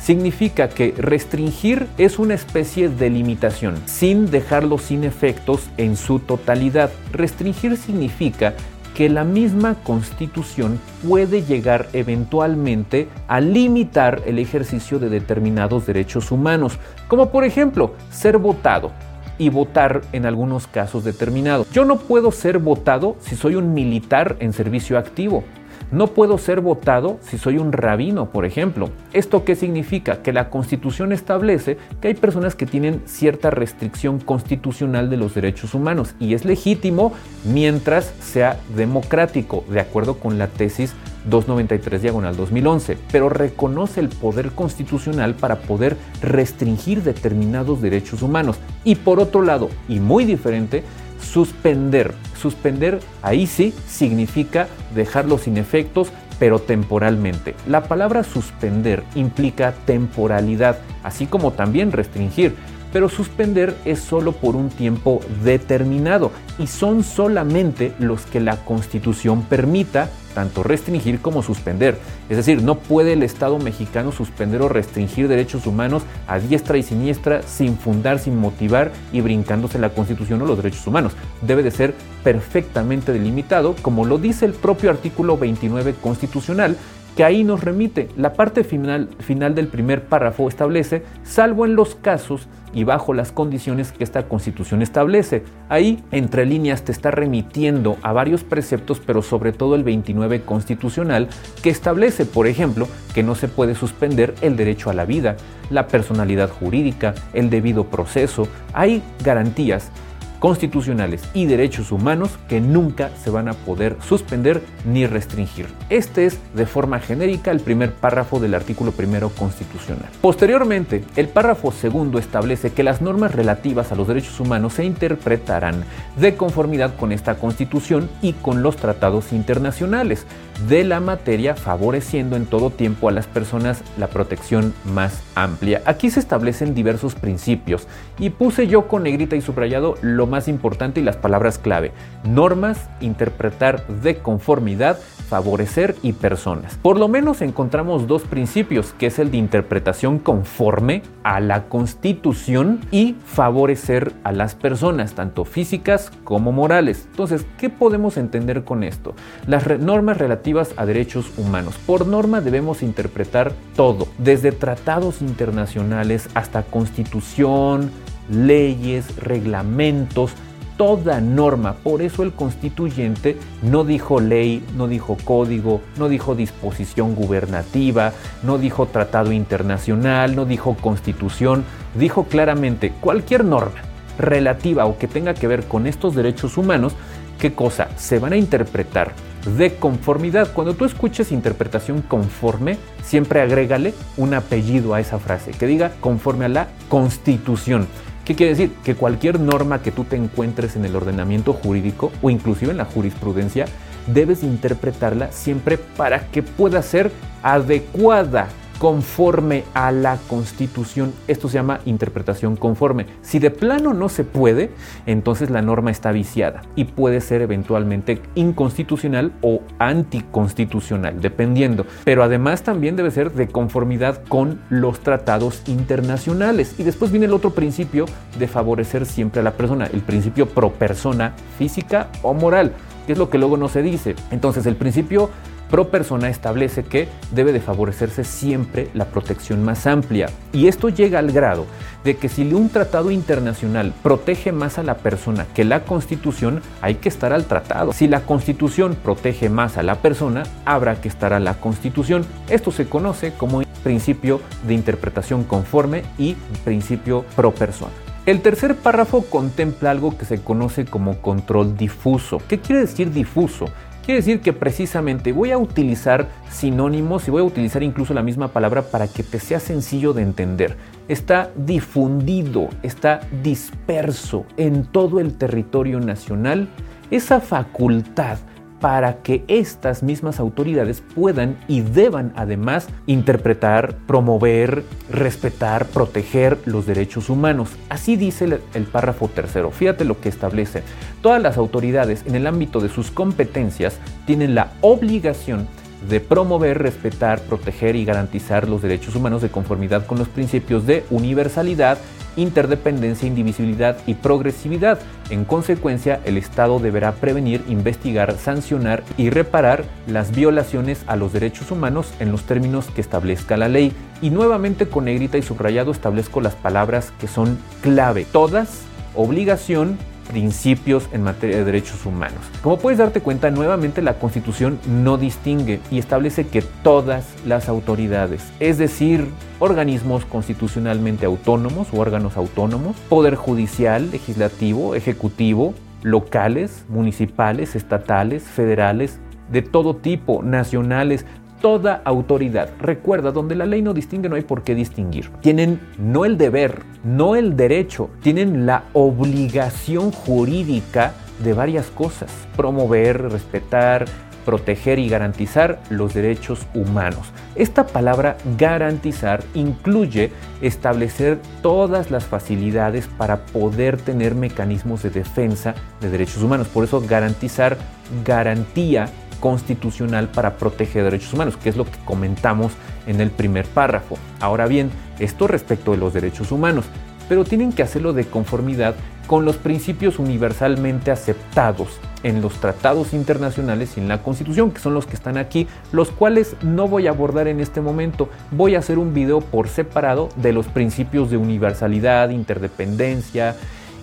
significa 0.01 0.69
que 0.69 0.95
restringir 0.97 1.89
es 1.99 2.21
una 2.21 2.35
especie 2.35 2.89
de 2.89 3.11
limitación, 3.11 3.75
sin 3.87 4.31
dejarlo 4.31 4.79
sin 4.79 5.03
efectos 5.03 5.69
en 5.79 5.97
su 5.97 6.21
totalidad. 6.21 6.93
Restringir 7.11 7.77
significa 7.77 8.55
que 8.95 9.09
la 9.09 9.25
misma 9.25 9.75
constitución 9.83 10.79
puede 11.05 11.43
llegar 11.43 11.89
eventualmente 11.93 13.09
a 13.27 13.41
limitar 13.41 14.23
el 14.27 14.39
ejercicio 14.39 15.01
de 15.01 15.09
determinados 15.09 15.87
derechos 15.87 16.31
humanos, 16.31 16.79
como 17.09 17.31
por 17.31 17.43
ejemplo 17.43 17.95
ser 18.11 18.39
votado 18.39 18.93
y 19.39 19.49
votar 19.49 20.03
en 20.13 20.27
algunos 20.27 20.67
casos 20.67 21.05
determinados. 21.05 21.71
Yo 21.71 21.85
no 21.85 21.99
puedo 21.99 22.33
ser 22.33 22.59
votado 22.59 23.17
si 23.21 23.37
soy 23.37 23.55
un 23.55 23.73
militar 23.73 24.37
en 24.41 24.53
servicio 24.53 24.99
activo. 24.99 25.45
No 25.91 26.09
puedo 26.09 26.37
ser 26.37 26.61
votado 26.61 27.19
si 27.23 27.39
soy 27.39 27.57
un 27.57 27.73
rabino, 27.73 28.31
por 28.31 28.45
ejemplo. 28.45 28.91
¿Esto 29.15 29.45
qué 29.45 29.57
significa? 29.57 30.23
Que 30.23 30.35
la 30.35 30.51
Constitución 30.51 31.13
establece 31.13 31.79
que 32.03 32.09
hay 32.09 32.15
personas 32.15 32.55
que 32.55 32.67
tienen 32.67 33.01
cierta 33.07 33.51
restricción 33.51 34.19
constitucional 34.19 35.09
de 35.09 35.17
los 35.17 35.35
derechos 35.35 35.73
humanos 35.73 36.15
y 36.21 36.35
es 36.35 36.45
legítimo 36.45 37.15
mientras 37.45 38.13
sea 38.21 38.61
democrático, 38.77 39.65
de 39.71 39.81
acuerdo 39.81 40.19
con 40.19 40.39
la 40.39 40.49
tesis 40.49 40.95
293 41.29 42.03
diagonal 42.03 42.37
2011, 42.37 42.99
pero 43.11 43.29
reconoce 43.29 44.01
el 44.01 44.09
poder 44.09 44.53
constitucional 44.53 45.35
para 45.35 45.61
poder 45.61 45.97
restringir 46.21 47.03
determinados 47.03 47.81
derechos 47.81 48.23
humanos. 48.23 48.59
Y 48.85 48.97
por 48.97 49.21
otro 49.21 49.43
lado, 49.43 49.69
y 49.89 50.01
muy 50.01 50.25
diferente, 50.25 50.85
suspender. 51.21 52.15
Suspender 52.41 53.01
ahí 53.23 53.47
sí 53.47 53.75
significa 53.87 54.69
dejarlo 54.95 55.39
sin 55.39 55.57
efectos, 55.57 56.09
pero 56.39 56.61
temporalmente. 56.61 57.55
La 57.67 57.85
palabra 57.85 58.23
suspender 58.23 59.03
implica 59.15 59.75
temporalidad, 59.85 60.79
así 61.03 61.27
como 61.27 61.53
también 61.53 61.93
restringir 61.93 62.55
pero 62.93 63.09
suspender 63.09 63.77
es 63.85 64.01
solo 64.01 64.33
por 64.33 64.57
un 64.57 64.69
tiempo 64.69 65.21
determinado 65.45 66.31
y 66.59 66.67
son 66.67 67.05
solamente 67.05 67.93
los 67.99 68.27
que 68.27 68.41
la 68.41 68.57
Constitución 68.65 69.43
permita 69.43 70.11
tanto 70.35 70.63
restringir 70.63 71.21
como 71.21 71.43
suspender. 71.43 71.99
Es 72.29 72.37
decir, 72.37 72.63
no 72.63 72.77
puede 72.79 73.15
el 73.15 73.25
Estado 73.25 73.59
mexicano 73.59 74.13
suspender 74.13 74.63
o 74.63 74.69
restringir 74.69 75.27
derechos 75.27 75.67
humanos 75.67 76.05
a 76.29 76.39
diestra 76.39 76.79
y 76.79 76.85
siniestra 76.85 77.43
sin 77.43 77.77
fundar, 77.77 78.21
sin 78.21 78.37
motivar 78.37 78.93
y 79.13 79.21
brincándose 79.21 79.81
la 79.81 79.91
Constitución 79.91 80.41
o 80.43 80.47
los 80.47 80.57
derechos 80.57 80.87
humanos. 80.87 81.15
Debe 81.43 81.65
de 81.65 81.73
ser 81.73 81.95
perfectamente 82.23 83.13
delimitado, 83.13 83.75
como 83.83 84.05
lo 84.05 84.19
dice 84.19 84.45
el 84.45 84.53
propio 84.53 84.91
artículo 84.91 85.37
29 85.37 85.95
constitucional, 86.01 86.77
que 87.17 87.25
ahí 87.25 87.45
nos 87.45 87.65
remite. 87.65 88.09
La 88.17 88.33
parte 88.33 88.65
final, 88.65 89.09
del 89.55 89.69
primer 89.69 90.05
párrafo 90.05 90.49
establece, 90.49 91.03
salvo 91.25 91.67
en 91.67 91.75
los 91.75 91.95
casos 91.95 92.49
y 92.73 92.85
bajo 92.85 93.15
las 93.15 93.33
condiciones 93.33 93.93
que 93.93 94.05
esta 94.05 94.29
constitución 94.29 94.83
establece. 94.83 95.43
Ahí, 95.69 96.03
entre 96.13 96.47
líneas, 96.47 96.85
te 96.85 96.93
está 96.93 97.11
remitiendo 97.11 97.97
a 98.03 98.13
varios 98.13 98.45
preceptos, 98.45 99.01
pero 99.05 99.23
sobre 99.23 99.53
todo 99.53 99.75
el 99.75 99.85
29 99.85 100.43
constitucional, 100.43 101.29
que 101.63 101.71
establece, 101.71 102.25
por 102.25 102.47
ejemplo, 102.47 102.87
que 103.15 103.23
no 103.23 103.35
se 103.35 103.49
puede 103.49 103.75
suspender 103.75 104.35
el 104.41 104.57
derecho 104.57 104.91
a 104.91 104.95
la 104.95 105.05
vida, 105.05 105.37
la 105.71 105.89
personalidad 105.89 106.51
jurídica, 106.51 107.15
el 107.33 107.51
debido 107.51 107.85
proceso. 107.85 108.47
Hay 108.73 109.03
garantías 109.25 109.91
constitucionales 110.39 111.23
y 111.35 111.47
derechos 111.47 111.93
humanos 111.93 112.39
que 112.49 112.61
nunca 112.61 113.11
se 113.23 113.31
van 113.31 113.49
a 113.49 113.55
poder 113.55 113.97
suspender 114.07 114.63
ni 114.85 115.07
restringir. 115.07 115.67
Este 115.91 116.27
es 116.27 116.39
de 116.55 116.67
forma 116.67 117.01
genérica 117.01 117.51
el 117.51 117.61
primer 117.61 117.93
párrafo 117.93 118.41
del 118.41 118.55
artículo 118.55 118.93
primero 118.93 119.31
constitucional. 119.31 120.09
Posteriormente, 120.21 121.05
el 121.17 121.29
párrafo 121.29 121.73
segundo 121.73 122.19
establece 122.19 122.73
que 122.73 122.83
las 122.83 123.01
normas 123.01 123.35
relativas 123.35 123.93
a 123.93 123.97
los 123.97 124.09
derechos 124.09 124.39
humanos 124.41 124.75
se 124.75 124.85
interpretarán 124.85 125.85
de 126.17 126.37
conformidad 126.37 126.95
con 126.97 127.13
esta 127.13 127.37
constitución 127.37 128.09
y 128.23 128.33
con 128.33 128.63
los 128.63 128.77
tratados 128.77 129.33
internacionales 129.33 130.27
de 130.67 130.85
la 130.85 131.01
materia, 131.01 131.55
favoreciendo 131.55 132.37
en 132.37 132.47
todo 132.47 132.71
tiempo 132.71 133.09
a 133.09 133.13
las 133.13 133.27
personas 133.27 133.83
la 133.97 134.09
protección 134.09 134.75
más 134.85 135.23
amplia. 135.35 135.83
Aquí 135.85 136.11
se 136.11 136.21
establecen 136.21 136.75
diversos 136.75 137.15
principios 137.15 137.87
y 138.19 138.31
puse 138.31 138.67
yo 138.67 138.89
con 138.89 139.05
negrita 139.05 139.37
y 139.37 139.41
subrayado 139.41 139.95
lo 140.03 140.27
más 140.27 140.49
importante 140.49 141.01
y 141.01 141.05
las 141.05 141.17
palabras 141.17 141.59
clave. 141.59 141.93
Normas, 142.25 142.89
interpretar 143.01 143.87
de 143.87 144.19
conformidad, 144.19 144.99
favorecer 145.29 145.95
y 146.03 146.15
personas. 146.15 146.77
Por 146.77 146.99
lo 146.99 147.07
menos 147.07 147.43
encontramos 147.43 148.07
dos 148.07 148.23
principios, 148.23 148.95
que 148.95 149.07
es 149.07 149.19
el 149.19 149.31
de 149.31 149.37
interpretación 149.37 150.19
conforme 150.19 151.03
a 151.23 151.41
la 151.41 151.65
constitución 151.69 152.81
y 152.91 153.17
favorecer 153.27 154.13
a 154.25 154.33
las 154.33 154.55
personas, 154.55 155.15
tanto 155.15 155.45
físicas 155.45 156.11
como 156.25 156.51
morales. 156.51 157.07
Entonces, 157.11 157.47
¿qué 157.59 157.69
podemos 157.69 158.17
entender 158.17 158.65
con 158.65 158.83
esto? 158.83 159.15
Las 159.47 159.67
normas 159.79 160.17
relativas 160.17 160.48
a 160.77 160.87
derechos 160.87 161.27
humanos. 161.37 161.75
Por 161.87 162.07
norma 162.07 162.41
debemos 162.41 162.83
interpretar 162.83 163.53
todo, 163.77 164.09
desde 164.17 164.51
tratados 164.51 165.21
internacionales 165.21 166.29
hasta 166.35 166.63
constitución, 166.63 167.91
leyes, 168.31 169.17
reglamentos, 169.19 170.33
toda 170.79 171.21
norma. 171.21 171.75
Por 171.75 172.01
eso 172.01 172.23
el 172.23 172.33
constituyente 172.33 173.37
no 173.63 173.85
dijo 173.85 174.21
ley, 174.21 174.65
no 174.75 174.89
dijo 174.89 175.19
código, 175.23 175.83
no 175.99 176.09
dijo 176.09 176.35
disposición 176.35 177.15
gubernativa, 177.15 178.13
no 178.43 178.57
dijo 178.57 178.87
tratado 178.87 179.33
internacional, 179.33 180.35
no 180.35 180.47
dijo 180.47 180.77
constitución, 180.81 181.65
dijo 181.95 182.25
claramente 182.25 182.93
cualquier 183.01 183.45
norma 183.45 183.83
relativa 184.19 184.87
o 184.87 184.99
que 184.99 185.09
tenga 185.09 185.35
que 185.35 185.47
ver 185.47 185.65
con 185.65 185.87
estos 185.87 186.15
derechos 186.15 186.57
humanos, 186.57 186.95
¿qué 187.39 187.55
cosa? 187.55 187.89
Se 187.97 188.19
van 188.19 188.33
a 188.33 188.37
interpretar 188.37 189.13
de 189.57 189.77
conformidad. 189.77 190.53
Cuando 190.53 190.75
tú 190.75 190.85
escuches 190.85 191.33
interpretación 191.33 192.03
conforme, 192.03 192.77
siempre 193.03 193.41
agrégale 193.41 193.95
un 194.17 194.35
apellido 194.35 194.95
a 194.95 195.01
esa 195.01 195.19
frase, 195.19 195.53
que 195.53 195.67
diga 195.67 195.93
conforme 196.01 196.45
a 196.47 196.49
la 196.49 196.69
constitución. 196.89 197.87
¿Qué 198.25 198.35
quiere 198.35 198.53
decir? 198.53 198.73
Que 198.85 198.95
cualquier 198.95 199.41
norma 199.41 199.81
que 199.81 199.91
tú 199.91 200.05
te 200.05 200.17
encuentres 200.17 200.77
en 200.77 200.85
el 200.85 200.95
ordenamiento 200.97 201.55
jurídico 201.55 202.13
o 202.21 202.29
inclusive 202.29 202.73
en 202.73 202.77
la 202.77 202.85
jurisprudencia, 202.85 203.65
debes 204.07 204.43
interpretarla 204.43 205.33
siempre 205.33 205.79
para 205.79 206.27
que 206.27 206.43
pueda 206.43 206.83
ser 206.83 207.11
adecuada 207.43 208.49
conforme 208.79 209.65
a 209.75 209.91
la 209.93 210.19
Constitución. 210.29 211.13
Esto 211.27 211.49
se 211.49 211.55
llama 211.55 211.81
interpretación 211.85 212.57
conforme. 212.57 213.07
Si 213.23 213.39
de 213.39 213.51
plano 213.51 213.93
no 213.93 214.09
se 214.09 214.25
puede, 214.25 214.71
entonces 215.07 215.51
la 215.51 215.63
norma 215.63 215.91
está 215.91 216.13
viciada 216.13 216.63
y 216.77 216.85
puede 216.85 217.21
ser 217.21 217.43
eventualmente 217.43 218.23
inconstitucional 218.35 219.33
o 219.43 219.61
anticonstitucional, 219.79 221.21
dependiendo. 221.21 221.87
Pero 222.05 222.23
además 222.23 222.63
también 222.63 222.97
debe 222.97 223.11
ser 223.11 223.33
de 223.33 223.49
conformidad 223.49 224.23
con 224.29 224.61
los 224.71 225.01
tratados 225.01 225.63
internacionales. 225.67 226.75
Y 226.79 226.85
después 226.85 227.11
viene 227.11 227.27
el 227.27 227.35
otro 227.35 227.51
principio 227.51 228.07
de 228.39 228.49
favorecer 228.49 229.07
siempre 229.07 229.41
a 229.41 229.45
la 229.45 229.53
persona, 229.53 229.87
el 229.93 230.01
principio 230.01 230.47
pro 230.47 230.73
persona 230.73 231.35
física 231.59 232.09
o 232.23 232.35
moral, 232.35 232.73
que 233.07 233.13
es 233.13 233.19
lo 233.19 233.31
que 233.31 233.39
luego 233.39 233.57
no 233.57 233.69
se 233.69 233.83
dice. 233.83 234.15
Entonces 234.31 234.67
el 234.67 234.77
principio 234.77 235.31
pro 235.71 235.89
persona 235.89 236.29
establece 236.29 236.85
que 236.85 237.09
debe 237.31 237.53
de 237.53 237.61
favorecerse 237.61 238.25
siempre 238.25 238.89
la 238.95 239.07
protección 239.07 239.65
más 239.65 239.87
amplia. 239.87 240.29
Y 240.53 240.69
esto 240.69 240.89
llega 240.89 241.19
al 241.19 241.33
grado 241.33 241.67
de 242.05 242.17
que 242.17 242.29
si 242.29 242.53
un 242.53 242.69
tratado 242.69 243.11
internacional 243.11 243.93
protege 244.03 244.53
más 244.53 244.79
a 244.79 244.83
la 244.83 244.97
persona 244.99 245.47
que 245.55 245.65
la 245.65 245.85
constitución, 245.85 246.63
hay 246.81 246.97
que 246.97 247.09
estar 247.09 247.33
al 247.33 247.45
tratado. 247.45 247.93
Si 247.93 248.09
la 248.09 248.21
constitución 248.21 248.97
protege 249.03 249.49
más 249.49 249.77
a 249.77 249.83
la 249.83 249.97
persona, 249.97 250.45
habrá 250.65 251.01
que 251.01 251.09
estar 251.09 251.33
a 251.33 251.41
la 251.41 251.55
constitución. 251.55 252.25
Esto 252.49 252.71
se 252.71 252.89
conoce 252.89 253.33
como 253.33 253.63
principio 253.83 254.41
de 254.67 254.75
interpretación 254.75 255.45
conforme 255.45 256.03
y 256.19 256.35
principio 256.65 257.25
pro 257.37 257.53
persona. 257.53 257.93
El 258.27 258.43
tercer 258.43 258.77
párrafo 258.77 259.23
contempla 259.23 259.91
algo 259.91 260.19
que 260.19 260.27
se 260.27 260.43
conoce 260.43 260.85
como 260.85 261.23
control 261.23 261.79
difuso. 261.79 262.43
¿Qué 262.47 262.59
quiere 262.59 262.83
decir 262.83 263.11
difuso? 263.11 263.71
Quiere 264.09 264.23
decir 264.23 264.41
que 264.41 264.55
precisamente 264.55 265.33
voy 265.33 265.51
a 265.51 265.59
utilizar 265.59 266.29
sinónimos 266.49 267.29
y 267.29 267.31
voy 267.31 267.43
a 267.43 267.45
utilizar 267.45 267.83
incluso 267.83 268.15
la 268.15 268.23
misma 268.23 268.49
palabra 268.49 268.81
para 268.81 269.07
que 269.07 269.23
te 269.23 269.39
sea 269.39 269.61
sencillo 269.61 270.15
de 270.15 270.23
entender. 270.23 270.79
Está 271.09 271.51
difundido, 271.55 272.71
está 272.83 273.21
disperso 273.43 274.47
en 274.57 274.87
todo 274.87 275.21
el 275.21 275.37
territorio 275.37 276.01
nacional 276.01 276.71
esa 277.11 277.43
facultad 277.43 278.39
para 278.81 279.23
que 279.23 279.45
estas 279.49 280.03
mismas 280.03 280.39
autoridades 280.41 281.03
puedan 281.15 281.59
y 281.69 281.81
deban 281.81 282.33
además 282.37 282.89
interpretar, 283.07 283.97
promover, 284.07 284.85
respetar, 285.11 285.87
proteger 285.87 286.59
los 286.65 286.87
derechos 286.87 287.29
humanos. 287.31 287.71
Así 287.89 288.17
dice 288.17 288.61
el, 288.75 288.85
párrafo 288.85 289.29
tercero. 289.29 289.71
Fíjate 289.71 290.05
lo 290.05 290.21
que 290.21 290.29
establece. 290.29 290.83
Todas 291.23 291.43
las 291.43 291.57
autoridades 291.57 292.25
en 292.27 292.35
el 292.35 292.47
ámbito 292.47 292.81
de 292.81 292.89
sus 292.89 293.11
competencias 293.11 293.99
tienen 294.27 294.55
la 294.55 294.73
obligación 294.81 295.67
de 296.09 296.21
promover, 296.21 296.79
respetar, 296.79 297.41
proteger 297.41 297.97
y 297.97 298.05
garantizar 298.05 298.69
los 298.69 298.83
derechos 298.83 299.17
humanos 299.17 299.43
de 299.43 299.51
conformidad 299.51 300.07
con 300.07 300.19
los 300.19 300.29
principios 300.29 300.87
de 300.87 301.05
universalidad, 301.11 301.99
interdependencia, 302.37 303.27
indivisibilidad 303.27 303.99
y 304.07 304.15
progresividad. 304.15 305.01
En 305.29 305.45
consecuencia, 305.45 306.21
el 306.25 306.39
Estado 306.39 306.79
deberá 306.79 307.13
prevenir, 307.13 307.65
investigar, 307.69 308.37
sancionar 308.39 309.03
y 309.17 309.31
reparar 309.31 309.85
las 310.07 310.35
violaciones 310.35 311.03
a 311.07 311.17
los 311.17 311.33
derechos 311.33 311.71
humanos 311.71 312.13
en 312.21 312.31
los 312.31 312.45
términos 312.45 312.87
que 312.95 313.01
establezca 313.01 313.57
la 313.57 313.69
ley. 313.69 313.93
Y 314.23 314.31
nuevamente 314.31 314.87
con 314.87 315.07
negrita 315.07 315.37
y 315.37 315.43
subrayado 315.43 315.91
establezco 315.91 316.41
las 316.41 316.55
palabras 316.55 317.13
que 317.21 317.29
son 317.29 317.59
clave. 317.83 318.25
Todas, 318.31 318.83
obligación, 319.15 319.99
principios 320.29 321.09
en 321.13 321.23
materia 321.23 321.57
de 321.57 321.65
derechos 321.65 322.07
humanos. 322.07 322.39
Como 322.63 322.79
puedes 322.79 322.99
darte 322.99 323.21
cuenta, 323.21 323.51
nuevamente 323.51 324.03
la 324.03 324.19
Constitución 324.19 324.79
no 324.87 325.17
distingue 325.17 325.81
y 325.91 325.99
establece 325.99 326.47
que 326.47 326.63
todas 326.63 327.27
las 327.47 327.69
autoridades, 327.69 328.45
es 328.61 328.79
decir, 328.79 329.27
organismos 329.59 330.25
constitucionalmente 330.25 331.27
autónomos 331.27 331.89
o 331.93 331.99
órganos 331.99 332.37
autónomos, 332.37 332.97
poder 333.09 333.35
judicial, 333.35 334.11
legislativo, 334.11 334.95
ejecutivo, 334.95 335.75
locales, 336.03 336.85
municipales, 336.89 337.75
estatales, 337.75 338.45
federales, 338.45 339.19
de 339.51 339.63
todo 339.63 339.97
tipo, 339.97 340.43
nacionales, 340.43 341.25
toda 341.61 342.03
autoridad. 342.05 342.71
Recuerda, 342.81 343.33
donde 343.33 343.55
la 343.55 343.67
ley 343.67 343.83
no 343.83 343.95
distingue 343.95 344.29
no 344.29 344.37
hay 344.37 344.43
por 344.43 344.63
qué 344.63 344.75
distinguir. 344.75 345.31
Tienen 345.41 345.81
no 345.99 346.25
el 346.25 346.39
deber, 346.39 346.83
no 347.05 347.37
el 347.37 347.57
derecho, 347.57 348.11
tienen 348.23 348.67
la 348.67 348.85
obligación 348.93 350.13
jurídica 350.13 351.13
de 351.43 351.53
varias 351.53 351.87
cosas. 351.87 352.31
Promover, 352.57 353.31
respetar, 353.31 354.07
proteger 354.49 354.99
y 354.99 355.11
garantizar 355.11 355.79
los 355.91 356.15
derechos 356.15 356.67
humanos. 356.75 357.33
Esta 357.55 357.87
palabra 357.87 358.39
garantizar 358.57 359.45
incluye 359.53 360.33
establecer 360.63 361.39
todas 361.61 362.11
las 362.11 362.25
facilidades 362.25 363.09
para 363.19 363.45
poder 363.45 363.99
tener 363.99 364.35
mecanismos 364.35 365.03
de 365.03 365.11
defensa 365.11 365.75
de 366.01 366.09
derechos 366.09 366.43
humanos. 366.43 366.67
Por 366.69 366.85
eso 366.85 367.03
garantizar 367.07 367.77
garantía 368.25 369.11
constitucional 369.41 370.29
para 370.29 370.57
proteger 370.57 371.05
derechos 371.05 371.33
humanos, 371.33 371.57
que 371.57 371.69
es 371.69 371.77
lo 371.77 371.85
que 371.85 371.99
comentamos 372.05 372.73
en 373.07 373.21
el 373.21 373.31
primer 373.31 373.67
párrafo. 373.67 374.17
Ahora 374.41 374.67
bien, 374.67 374.91
esto 375.19 375.47
respecto 375.47 375.93
de 375.93 375.99
los 375.99 376.13
derechos 376.13 376.53
humanos, 376.53 376.85
pero 377.29 377.45
tienen 377.45 377.73
que 377.73 377.83
hacerlo 377.83 378.13
de 378.13 378.25
conformidad 378.25 378.95
con 379.27 379.45
los 379.45 379.57
principios 379.59 380.19
universalmente 380.19 381.11
aceptados 381.11 382.01
en 382.23 382.41
los 382.41 382.55
tratados 382.55 383.13
internacionales 383.13 383.93
y 383.97 384.01
en 384.01 384.09
la 384.09 384.23
Constitución, 384.23 384.71
que 384.71 384.81
son 384.81 384.95
los 384.95 385.05
que 385.07 385.15
están 385.15 385.37
aquí, 385.37 385.69
los 385.93 386.11
cuales 386.11 386.57
no 386.63 386.89
voy 386.89 387.07
a 387.07 387.11
abordar 387.11 387.47
en 387.47 387.61
este 387.61 387.83
momento. 387.83 388.31
Voy 388.51 388.75
a 388.75 388.79
hacer 388.79 388.99
un 388.99 389.13
video 389.13 389.41
por 389.41 389.69
separado 389.69 390.31
de 390.37 390.53
los 390.53 390.67
principios 390.67 391.31
de 391.31 391.37
universalidad, 391.37 392.31
interdependencia, 392.31 393.55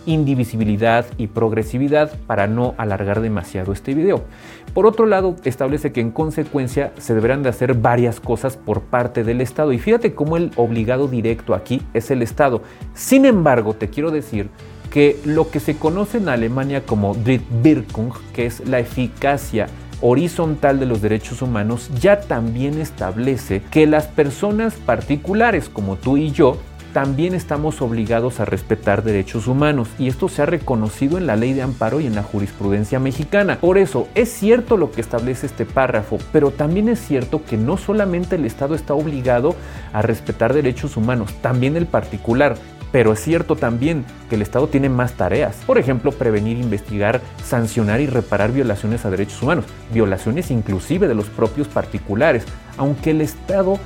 indivisibilidad 0.05 1.05
y 1.17 1.27
progresividad 1.27 2.11
para 2.27 2.47
no 2.47 2.75
alargar 2.77 3.21
demasiado 3.21 3.73
este 3.73 3.93
video. 3.93 4.23
Por 4.73 4.85
otro 4.85 5.05
lado, 5.05 5.35
establece 5.43 5.91
que 5.91 6.01
en 6.01 6.11
consecuencia 6.11 6.91
se 6.97 7.13
deberán 7.13 7.43
de 7.43 7.49
hacer 7.49 7.73
varias 7.75 8.19
cosas 8.19 8.57
por 8.57 8.81
parte 8.81 9.23
del 9.23 9.41
Estado. 9.41 9.71
Y 9.71 9.79
fíjate 9.79 10.13
cómo 10.13 10.37
el 10.37 10.51
obligado 10.57 11.07
directo 11.07 11.53
aquí 11.53 11.81
es 11.93 12.11
el 12.11 12.21
Estado. 12.21 12.61
Sin 12.93 13.25
embargo, 13.25 13.73
te 13.73 13.89
quiero 13.89 14.11
decir 14.11 14.49
que 14.91 15.19
lo 15.25 15.49
que 15.49 15.59
se 15.59 15.77
conoce 15.77 16.17
en 16.19 16.29
Alemania 16.29 16.85
como 16.85 17.15
Drittwirkung, 17.15 18.13
que 18.33 18.45
es 18.45 18.67
la 18.67 18.79
eficacia 18.79 19.67
horizontal 20.01 20.79
de 20.79 20.85
los 20.85 21.01
derechos 21.01 21.41
humanos, 21.41 21.89
ya 21.99 22.21
también 22.21 22.79
establece 22.79 23.61
que 23.71 23.87
las 23.87 24.07
personas 24.07 24.75
particulares 24.75 25.69
como 25.69 25.95
tú 25.95 26.17
y 26.17 26.31
yo 26.31 26.57
también 26.95 27.33
estamos 27.33 27.81
obligados 27.81 28.39
a 28.39 28.45
respetar 28.45 29.03
derechos 29.03 29.47
humanos 29.47 29.89
y 29.99 30.07
esto 30.07 30.29
se 30.29 30.41
ha 30.41 30.45
reconocido 30.45 31.17
en 31.17 31.27
la 31.27 31.35
ley 31.35 31.51
de 31.51 31.61
amparo 31.61 31.99
y 31.99 32.07
en 32.07 32.15
la 32.15 32.23
jurisprudencia 32.23 33.01
mexicana. 33.01 33.57
Por 33.59 33.77
eso 33.77 34.07
es 34.15 34.31
cierto 34.31 34.77
lo 34.77 34.93
que 34.93 35.01
establece 35.01 35.45
este 35.45 35.65
párrafo, 35.65 36.19
pero 36.31 36.51
también 36.51 36.87
es 36.87 37.05
cierto 37.05 37.43
que 37.43 37.57
no 37.57 37.75
solamente 37.75 38.37
el 38.37 38.45
Estado 38.45 38.75
está 38.75 38.93
obligado 38.93 39.57
a 39.91 40.03
respetar 40.03 40.53
derechos 40.53 40.95
humanos, 40.95 41.33
también 41.41 41.75
el 41.75 41.85
particular. 41.85 42.55
Pero 42.93 43.11
es 43.11 43.19
cierto 43.19 43.57
también 43.57 44.05
que 44.29 44.35
el 44.35 44.41
Estado 44.41 44.69
tiene 44.69 44.87
más 44.87 45.15
tareas. 45.15 45.57
Por 45.67 45.77
ejemplo, 45.77 46.13
prevenir, 46.13 46.57
investigar, 46.57 47.19
sancionar 47.43 47.99
y 47.99 48.07
reparar 48.07 48.53
violaciones 48.53 49.03
a 49.03 49.09
derechos 49.09 49.43
humanos. 49.43 49.65
Violaciones 49.93 50.49
inclusive 50.49 51.09
de 51.09 51.15
los 51.15 51.25
propios 51.25 51.67
particulares. 51.67 52.45
Aunque 52.77 53.11
el 53.11 53.19
Estado 53.19 53.79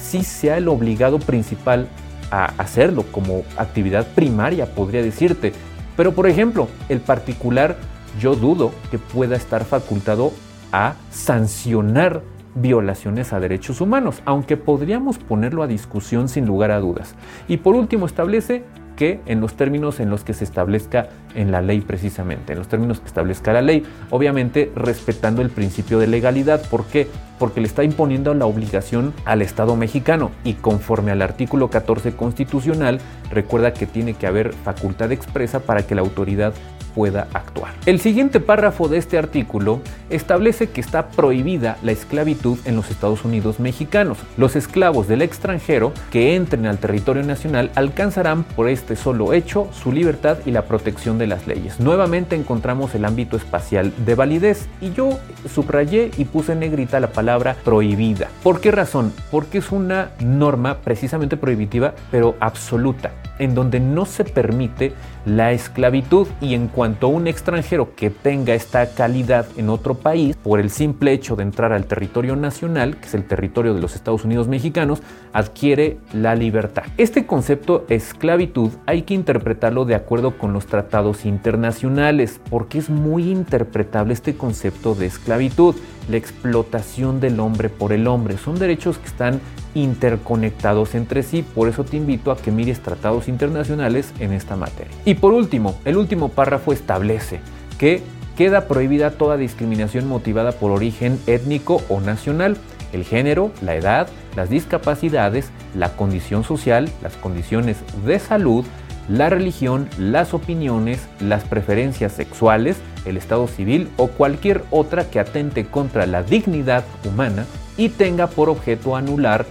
sí 0.00 0.24
sea 0.24 0.56
el 0.56 0.68
obligado 0.68 1.18
principal 1.18 1.88
a 2.30 2.46
hacerlo 2.58 3.04
como 3.10 3.42
actividad 3.56 4.06
primaria, 4.14 4.74
podría 4.74 5.02
decirte. 5.02 5.52
Pero 5.96 6.12
por 6.12 6.26
ejemplo, 6.26 6.68
el 6.88 7.00
particular 7.00 7.76
yo 8.20 8.34
dudo 8.34 8.72
que 8.90 8.98
pueda 8.98 9.36
estar 9.36 9.64
facultado 9.64 10.32
a 10.72 10.94
sancionar 11.10 12.22
violaciones 12.54 13.32
a 13.32 13.40
derechos 13.40 13.80
humanos, 13.80 14.22
aunque 14.24 14.56
podríamos 14.56 15.18
ponerlo 15.18 15.62
a 15.62 15.66
discusión 15.66 16.28
sin 16.28 16.46
lugar 16.46 16.70
a 16.70 16.80
dudas. 16.80 17.14
Y 17.48 17.58
por 17.58 17.74
último, 17.74 18.06
establece 18.06 18.64
que 18.96 19.20
en 19.26 19.40
los 19.40 19.54
términos 19.54 20.00
en 20.00 20.10
los 20.10 20.24
que 20.24 20.34
se 20.34 20.44
establezca 20.44 21.08
en 21.34 21.50
la 21.50 21.60
ley 21.60 21.80
precisamente, 21.80 22.52
en 22.52 22.58
los 22.58 22.68
términos 22.68 23.00
que 23.00 23.06
establezca 23.06 23.52
la 23.52 23.62
ley, 23.62 23.84
obviamente 24.10 24.72
respetando 24.74 25.42
el 25.42 25.50
principio 25.50 25.98
de 25.98 26.06
legalidad. 26.06 26.62
¿Por 26.68 26.84
qué? 26.86 27.08
Porque 27.38 27.60
le 27.60 27.66
está 27.66 27.82
imponiendo 27.82 28.32
la 28.34 28.46
obligación 28.46 29.12
al 29.24 29.42
Estado 29.42 29.76
mexicano 29.76 30.30
y 30.44 30.54
conforme 30.54 31.10
al 31.10 31.22
artículo 31.22 31.68
14 31.68 32.14
constitucional, 32.14 33.00
recuerda 33.30 33.72
que 33.72 33.86
tiene 33.86 34.14
que 34.14 34.26
haber 34.26 34.52
facultad 34.52 35.12
expresa 35.12 35.60
para 35.60 35.86
que 35.86 35.94
la 35.94 36.02
autoridad 36.02 36.54
pueda 36.94 37.28
actuar. 37.32 37.72
El 37.86 38.00
siguiente 38.00 38.40
párrafo 38.40 38.88
de 38.88 38.98
este 38.98 39.18
artículo 39.18 39.80
establece 40.10 40.70
que 40.70 40.80
está 40.80 41.08
prohibida 41.08 41.76
la 41.82 41.92
esclavitud 41.92 42.58
en 42.64 42.76
los 42.76 42.90
Estados 42.90 43.24
Unidos 43.24 43.60
mexicanos. 43.60 44.18
Los 44.36 44.56
esclavos 44.56 45.08
del 45.08 45.22
extranjero 45.22 45.92
que 46.10 46.36
entren 46.36 46.66
al 46.66 46.78
territorio 46.78 47.22
nacional 47.22 47.70
alcanzarán 47.74 48.44
por 48.44 48.68
este 48.68 48.96
solo 48.96 49.32
hecho 49.32 49.68
su 49.72 49.92
libertad 49.92 50.38
y 50.46 50.50
la 50.50 50.62
protección 50.62 51.18
de 51.18 51.26
las 51.26 51.46
leyes. 51.46 51.80
Nuevamente 51.80 52.36
encontramos 52.36 52.94
el 52.94 53.04
ámbito 53.04 53.36
espacial 53.36 53.92
de 54.04 54.14
validez 54.14 54.68
y 54.80 54.92
yo 54.92 55.18
subrayé 55.52 56.10
y 56.16 56.24
puse 56.24 56.52
en 56.52 56.60
negrita 56.60 57.00
la 57.00 57.12
palabra 57.12 57.56
prohibida. 57.64 58.28
¿Por 58.42 58.60
qué 58.60 58.70
razón? 58.70 59.12
Porque 59.30 59.58
es 59.58 59.72
una 59.72 60.10
norma 60.20 60.78
precisamente 60.78 61.36
prohibitiva 61.36 61.94
pero 62.10 62.36
absoluta 62.40 63.12
en 63.38 63.54
donde 63.54 63.80
no 63.80 64.06
se 64.06 64.24
permite 64.24 64.92
la 65.26 65.52
esclavitud 65.52 66.28
y 66.40 66.54
en 66.54 66.68
cuanto 66.68 66.83
a 66.84 67.06
un 67.06 67.26
extranjero 67.26 67.94
que 67.94 68.10
tenga 68.10 68.54
esta 68.54 68.94
calidad 68.94 69.46
en 69.56 69.70
otro 69.70 69.94
país, 69.94 70.36
por 70.36 70.60
el 70.60 70.68
simple 70.68 71.12
hecho 71.12 71.34
de 71.34 71.42
entrar 71.42 71.72
al 71.72 71.86
territorio 71.86 72.36
nacional, 72.36 72.98
que 72.98 73.06
es 73.06 73.14
el 73.14 73.26
territorio 73.26 73.74
de 73.74 73.80
los 73.80 73.94
Estados 73.94 74.24
Unidos 74.24 74.48
mexicanos, 74.48 75.02
adquiere 75.32 75.98
la 76.12 76.34
libertad. 76.34 76.84
Este 76.98 77.26
concepto 77.26 77.86
esclavitud 77.88 78.70
hay 78.86 79.02
que 79.02 79.14
interpretarlo 79.14 79.86
de 79.86 79.94
acuerdo 79.94 80.36
con 80.36 80.52
los 80.52 80.66
tratados 80.66 81.24
internacionales, 81.24 82.40
porque 82.50 82.78
es 82.78 82.90
muy 82.90 83.30
interpretable 83.30 84.12
este 84.12 84.36
concepto 84.36 84.94
de 84.94 85.06
esclavitud, 85.06 85.74
la 86.08 86.16
explotación 86.16 87.20
del 87.20 87.40
hombre 87.40 87.68
por 87.68 87.92
el 87.92 88.06
hombre. 88.06 88.38
Son 88.38 88.58
derechos 88.58 88.98
que 88.98 89.06
están 89.06 89.40
interconectados 89.74 90.94
entre 90.94 91.22
sí, 91.22 91.42
por 91.42 91.68
eso 91.68 91.84
te 91.84 91.96
invito 91.96 92.30
a 92.30 92.36
que 92.36 92.52
mires 92.52 92.80
tratados 92.80 93.28
internacionales 93.28 94.12
en 94.20 94.32
esta 94.32 94.56
materia. 94.56 94.92
Y 95.04 95.14
por 95.14 95.32
último, 95.32 95.78
el 95.84 95.96
último 95.96 96.28
párrafo 96.28 96.72
establece 96.72 97.40
que 97.78 98.02
queda 98.36 98.66
prohibida 98.66 99.12
toda 99.12 99.36
discriminación 99.36 100.08
motivada 100.08 100.52
por 100.52 100.70
origen 100.70 101.18
étnico 101.26 101.82
o 101.88 102.00
nacional, 102.00 102.56
el 102.92 103.04
género, 103.04 103.50
la 103.60 103.74
edad, 103.74 104.08
las 104.36 104.50
discapacidades, 104.50 105.50
la 105.74 105.96
condición 105.96 106.44
social, 106.44 106.88
las 107.02 107.16
condiciones 107.16 107.78
de 108.04 108.18
salud, 108.18 108.64
la 109.08 109.28
religión, 109.28 109.88
las 109.98 110.34
opiniones, 110.34 111.00
las 111.20 111.44
preferencias 111.44 112.12
sexuales, 112.12 112.76
el 113.04 113.16
estado 113.16 113.46
civil 113.46 113.88
o 113.96 114.08
cualquier 114.08 114.64
otra 114.70 115.10
que 115.10 115.20
atente 115.20 115.66
contra 115.66 116.06
la 116.06 116.22
dignidad 116.22 116.84
humana 117.04 117.46
y 117.76 117.88
tenga 117.88 118.26
por 118.28 118.48
objeto 118.48 118.96
anular 118.96 119.46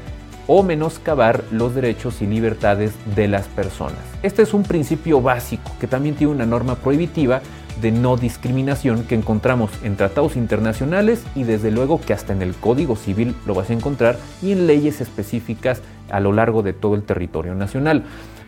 o 0.48 0.63
menoscabar 0.63 1.44
los 1.52 1.74
derechos 1.74 2.22
y 2.22 2.28
libertades 2.28 2.94
de 3.16 3.28
las 3.28 3.48
personas. 3.48 4.00
Este 4.24 4.42
es 4.42 4.54
un 4.54 4.63
principio 4.63 5.22
básico 5.22 5.72
que 5.80 5.88
también 5.88 6.16
tiene 6.16 6.34
una 6.34 6.46
norma 6.46 6.76
prohibitiva 6.76 7.42
de 7.82 7.92
no 7.92 8.18
discriminación 8.18 9.04
que 9.04 9.16
encontramos 9.16 9.72
en 9.84 9.96
tratados 9.96 10.36
internacionales 10.36 11.24
y 11.36 11.44
desde 11.44 11.72
luego 11.72 12.00
que 12.00 12.13
hasta 12.13 12.34
en 12.34 12.42
el 12.42 12.54
Código 12.54 12.96
Civil 12.96 13.36
lo 13.46 13.56
vas 13.56 13.70
a 13.70 13.74
encontrar 13.74 14.18
y 14.42 14.52
en 14.52 14.68
leyes 14.68 15.02
específicas 15.02 15.82
a 16.10 16.20
lo 16.20 16.34
largo 16.34 16.62
de 16.62 16.74
todo 16.74 16.96
el 16.96 17.04
territorio 17.04 17.56
nacional. 17.56 18.04